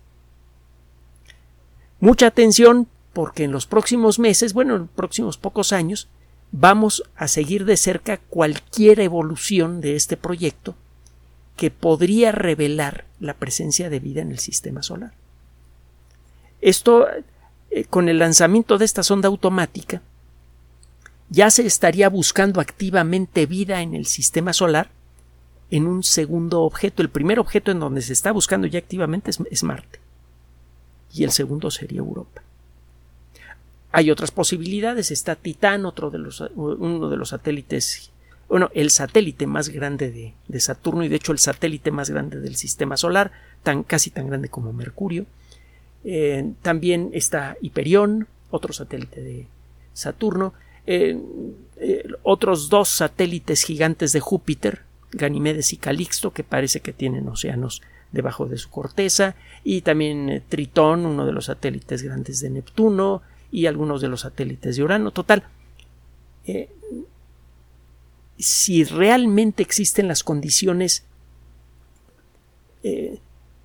Mucha 1.99 2.27
atención 2.27 2.87
porque 3.13 3.43
en 3.43 3.51
los 3.51 3.65
próximos 3.65 4.19
meses, 4.19 4.53
bueno, 4.53 4.75
en 4.75 4.81
los 4.81 4.89
próximos 4.89 5.37
pocos 5.37 5.73
años, 5.73 6.07
vamos 6.51 7.03
a 7.15 7.27
seguir 7.27 7.65
de 7.65 7.77
cerca 7.77 8.17
cualquier 8.17 8.99
evolución 8.99 9.81
de 9.81 9.95
este 9.95 10.17
proyecto 10.17 10.75
que 11.57 11.71
podría 11.71 12.31
revelar 12.31 13.05
la 13.19 13.33
presencia 13.33 13.89
de 13.89 13.99
vida 13.99 14.21
en 14.21 14.31
el 14.31 14.39
sistema 14.39 14.81
solar. 14.81 15.18
Esto, 16.61 17.07
eh, 17.71 17.85
con 17.85 18.09
el 18.09 18.19
lanzamiento 18.19 18.77
de 18.77 18.85
esta 18.85 19.03
sonda 19.03 19.27
automática, 19.27 20.01
ya 21.29 21.49
se 21.51 21.65
estaría 21.65 22.09
buscando 22.09 22.59
activamente 22.59 23.45
vida 23.45 23.81
en 23.81 23.93
el 23.93 24.05
sistema 24.05 24.51
solar 24.53 24.89
en 25.71 25.85
un 25.85 26.03
segundo 26.03 26.61
objeto. 26.61 27.01
El 27.01 27.09
primer 27.09 27.39
objeto 27.39 27.71
en 27.71 27.79
donde 27.79 28.01
se 28.01 28.13
está 28.13 28.31
buscando 28.31 28.67
ya 28.67 28.79
activamente 28.79 29.31
es, 29.49 29.63
Marte. 29.63 29.99
Y 31.13 31.23
el 31.23 31.31
segundo 31.31 31.69
sería 31.71 31.99
Europa. 31.99 32.41
Hay 33.91 34.11
otras 34.11 34.31
posibilidades. 34.31 35.11
Está 35.11 35.35
Titán, 35.35 35.85
otro 35.85 36.09
de 36.09 36.19
los, 36.19 36.41
uno 36.55 37.09
de 37.09 37.17
los 37.17 37.29
satélites, 37.29 38.11
bueno, 38.47 38.71
el 38.73 38.89
satélite 38.89 39.45
más 39.45 39.69
grande 39.69 40.11
de, 40.11 40.33
de, 40.47 40.59
Saturno 40.59 41.03
y 41.03 41.07
de 41.07 41.15
hecho 41.15 41.31
el 41.31 41.39
satélite 41.39 41.91
más 41.91 42.09
grande 42.09 42.39
del 42.39 42.55
sistema 42.55 42.97
solar, 42.97 43.31
tan, 43.61 43.83
casi 43.83 44.09
tan 44.09 44.27
grande 44.27 44.49
como 44.49 44.73
Mercurio. 44.73 45.25
Eh, 46.03 46.53
también 46.61 47.11
está 47.13 47.57
Hiperión, 47.61 48.27
otro 48.51 48.73
satélite 48.73 49.21
de 49.21 49.47
Saturno. 49.93 50.53
Eh, 50.85 51.17
eh, 51.77 52.07
otros 52.23 52.69
dos 52.69 52.89
satélites 52.89 53.63
gigantes 53.63 54.11
de 54.11 54.19
Júpiter, 54.19 54.81
Ganimedes 55.11 55.73
y 55.73 55.77
Calixto, 55.77 56.31
que 56.31 56.43
parece 56.43 56.79
que 56.79 56.93
tienen 56.93 57.27
océanos 57.27 57.81
debajo 58.11 58.47
de 58.47 58.57
su 58.57 58.69
corteza, 58.69 59.35
y 59.63 59.81
también 59.81 60.43
Tritón, 60.49 61.05
uno 61.05 61.25
de 61.25 61.31
los 61.31 61.45
satélites 61.45 62.01
grandes 62.01 62.39
de 62.39 62.49
Neptuno, 62.49 63.21
y 63.51 63.67
algunos 63.67 64.01
de 64.01 64.07
los 64.07 64.21
satélites 64.21 64.77
de 64.77 64.83
Urano. 64.83 65.11
Total, 65.11 65.43
si 68.37 68.83
realmente 68.83 69.61
existen 69.61 70.07
las 70.07 70.23
condiciones 70.23 71.03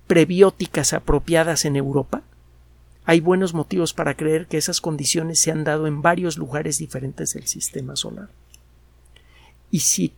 prebióticas 0.07 0.93
apropiadas 0.93 1.65
en 1.65 1.75
Europa, 1.75 2.23
hay 3.05 3.19
buenos 3.19 3.53
motivos 3.53 3.93
para 3.93 4.15
creer 4.15 4.47
que 4.47 4.57
esas 4.57 4.81
condiciones 4.81 5.39
se 5.39 5.51
han 5.51 5.63
dado 5.63 5.85
en 5.85 6.01
varios 6.01 6.37
lugares 6.37 6.79
diferentes 6.79 7.33
del 7.33 7.45
sistema 7.45 7.95
solar. 7.95 8.29
Y 9.69 9.79
si, 9.79 10.13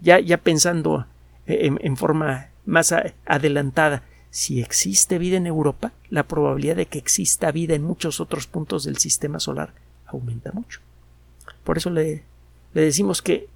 ya, 0.00 0.18
ya 0.18 0.38
pensando 0.38 1.06
en, 1.46 1.96
forma 1.96 2.48
más 2.64 2.94
adelantada, 3.26 4.04
si 4.30 4.62
existe 4.62 5.18
vida 5.18 5.36
en 5.36 5.46
Europa, 5.46 5.92
la 6.08 6.22
probabilidad 6.22 6.76
de 6.76 6.86
que 6.86 6.98
exista 6.98 7.52
vida 7.52 7.74
en 7.74 7.82
muchos 7.82 8.20
otros 8.20 8.46
puntos 8.46 8.84
del 8.84 8.96
sistema 8.96 9.38
solar 9.38 9.74
aumenta 10.06 10.52
mucho. 10.52 10.80
Por 11.64 11.76
eso 11.76 11.90
le, 11.90 12.24
le 12.72 12.80
decimos 12.80 13.20
que 13.20 13.48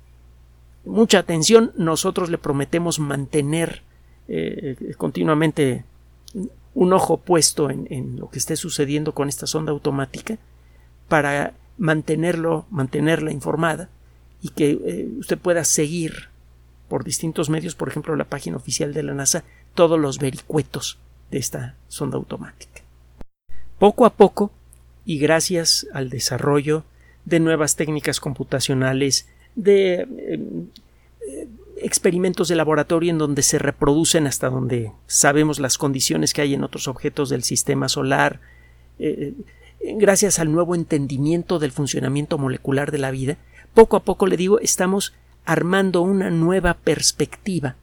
mucha 0.84 1.20
atención, 1.20 1.72
nosotros 1.76 2.28
le 2.28 2.36
prometemos 2.36 2.98
mantener 2.98 3.82
eh, 4.28 4.94
continuamente 4.96 5.84
un 6.74 6.92
ojo 6.92 7.16
puesto 7.16 7.70
en, 7.70 8.16
lo 8.18 8.28
que 8.28 8.38
esté 8.38 8.56
sucediendo 8.56 9.14
con 9.14 9.28
esta 9.28 9.46
sonda 9.46 9.72
automática 9.72 10.38
para 11.08 11.54
mantenerlo, 11.78 12.66
mantenerla 12.70 13.32
informada 13.32 13.88
y 14.42 14.50
que 14.50 14.70
eh, 14.70 15.08
usted 15.18 15.38
pueda 15.38 15.64
seguir 15.64 16.28
por 16.88 17.02
distintos 17.02 17.48
medios, 17.48 17.74
por 17.74 17.88
ejemplo 17.88 18.14
la 18.14 18.24
página 18.24 18.56
oficial 18.56 18.92
de 18.92 19.02
la 19.02 19.14
NASA, 19.14 19.44
todos 19.74 19.98
los 19.98 20.18
vericuetos 20.18 20.98
de 21.30 21.38
esta 21.38 21.76
sonda 21.88 22.16
automática. 22.16 22.82
Poco 23.78 24.04
a 24.04 24.10
poco, 24.14 24.50
y 25.04 25.18
gracias 25.18 25.86
al 25.92 26.10
desarrollo 26.10 26.84
de 27.24 27.40
nuevas 27.40 27.76
técnicas 27.76 28.20
computacionales, 28.20 29.28
de 29.54 30.06
eh, 30.18 30.38
experimentos 31.86 32.48
de 32.48 32.56
laboratorio 32.56 33.10
en 33.10 33.18
donde 33.18 33.42
se 33.42 33.58
reproducen 33.58 34.26
hasta 34.26 34.50
donde 34.50 34.92
sabemos 35.06 35.60
las 35.60 35.78
condiciones 35.78 36.34
que 36.34 36.42
hay 36.42 36.54
en 36.54 36.64
otros 36.64 36.88
objetos 36.88 37.28
del 37.28 37.44
sistema 37.44 37.88
solar, 37.88 38.40
eh, 38.98 39.34
gracias 39.80 40.38
al 40.38 40.50
nuevo 40.50 40.74
entendimiento 40.74 41.58
del 41.58 41.70
funcionamiento 41.70 42.38
molecular 42.38 42.90
de 42.90 42.98
la 42.98 43.12
vida, 43.12 43.36
poco 43.72 43.96
a 43.96 44.02
poco 44.02 44.26
le 44.26 44.36
digo, 44.36 44.58
estamos 44.58 45.14
armando 45.44 46.02
una 46.02 46.30
nueva 46.30 46.74
perspectiva 46.74 47.76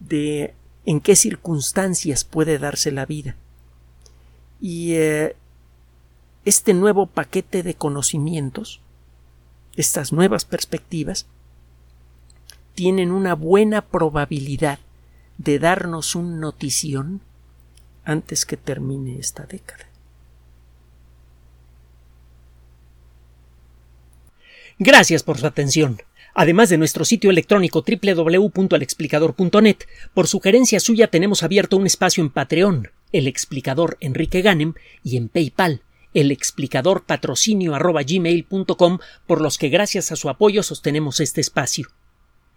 de 0.00 0.52
en 0.84 1.00
qué 1.00 1.16
circunstancias 1.16 2.24
puede 2.24 2.58
darse 2.58 2.92
la 2.92 3.06
vida. 3.06 3.36
Y 4.60 4.94
eh, 4.94 5.34
este 6.44 6.74
nuevo 6.74 7.06
paquete 7.06 7.62
de 7.62 7.74
conocimientos, 7.74 8.80
estas 9.76 10.12
nuevas 10.12 10.44
perspectivas, 10.44 11.26
tienen 12.76 13.10
una 13.10 13.34
buena 13.34 13.80
probabilidad 13.80 14.78
de 15.38 15.58
darnos 15.58 16.14
un 16.14 16.38
notición 16.40 17.22
antes 18.04 18.46
que 18.46 18.56
termine 18.56 19.18
esta 19.18 19.44
década. 19.44 19.86
Gracias 24.78 25.22
por 25.22 25.38
su 25.38 25.46
atención. 25.46 26.02
Además 26.34 26.68
de 26.68 26.76
nuestro 26.76 27.06
sitio 27.06 27.30
electrónico 27.30 27.82
www.alexplicador.net, 27.82 29.76
por 30.12 30.28
sugerencia 30.28 30.78
suya 30.78 31.06
tenemos 31.06 31.42
abierto 31.42 31.78
un 31.78 31.86
espacio 31.86 32.22
en 32.22 32.28
Patreon, 32.28 32.90
el 33.10 33.26
explicador 33.26 33.96
Enrique 34.00 34.42
Ganem, 34.42 34.74
y 35.02 35.16
en 35.16 35.30
PayPal, 35.30 35.80
el 36.12 36.30
explicador 36.30 37.04
patrocinio 37.04 37.72
por 39.26 39.40
los 39.40 39.56
que 39.56 39.70
gracias 39.70 40.12
a 40.12 40.16
su 40.16 40.28
apoyo 40.28 40.62
sostenemos 40.62 41.20
este 41.20 41.40
espacio. 41.40 41.88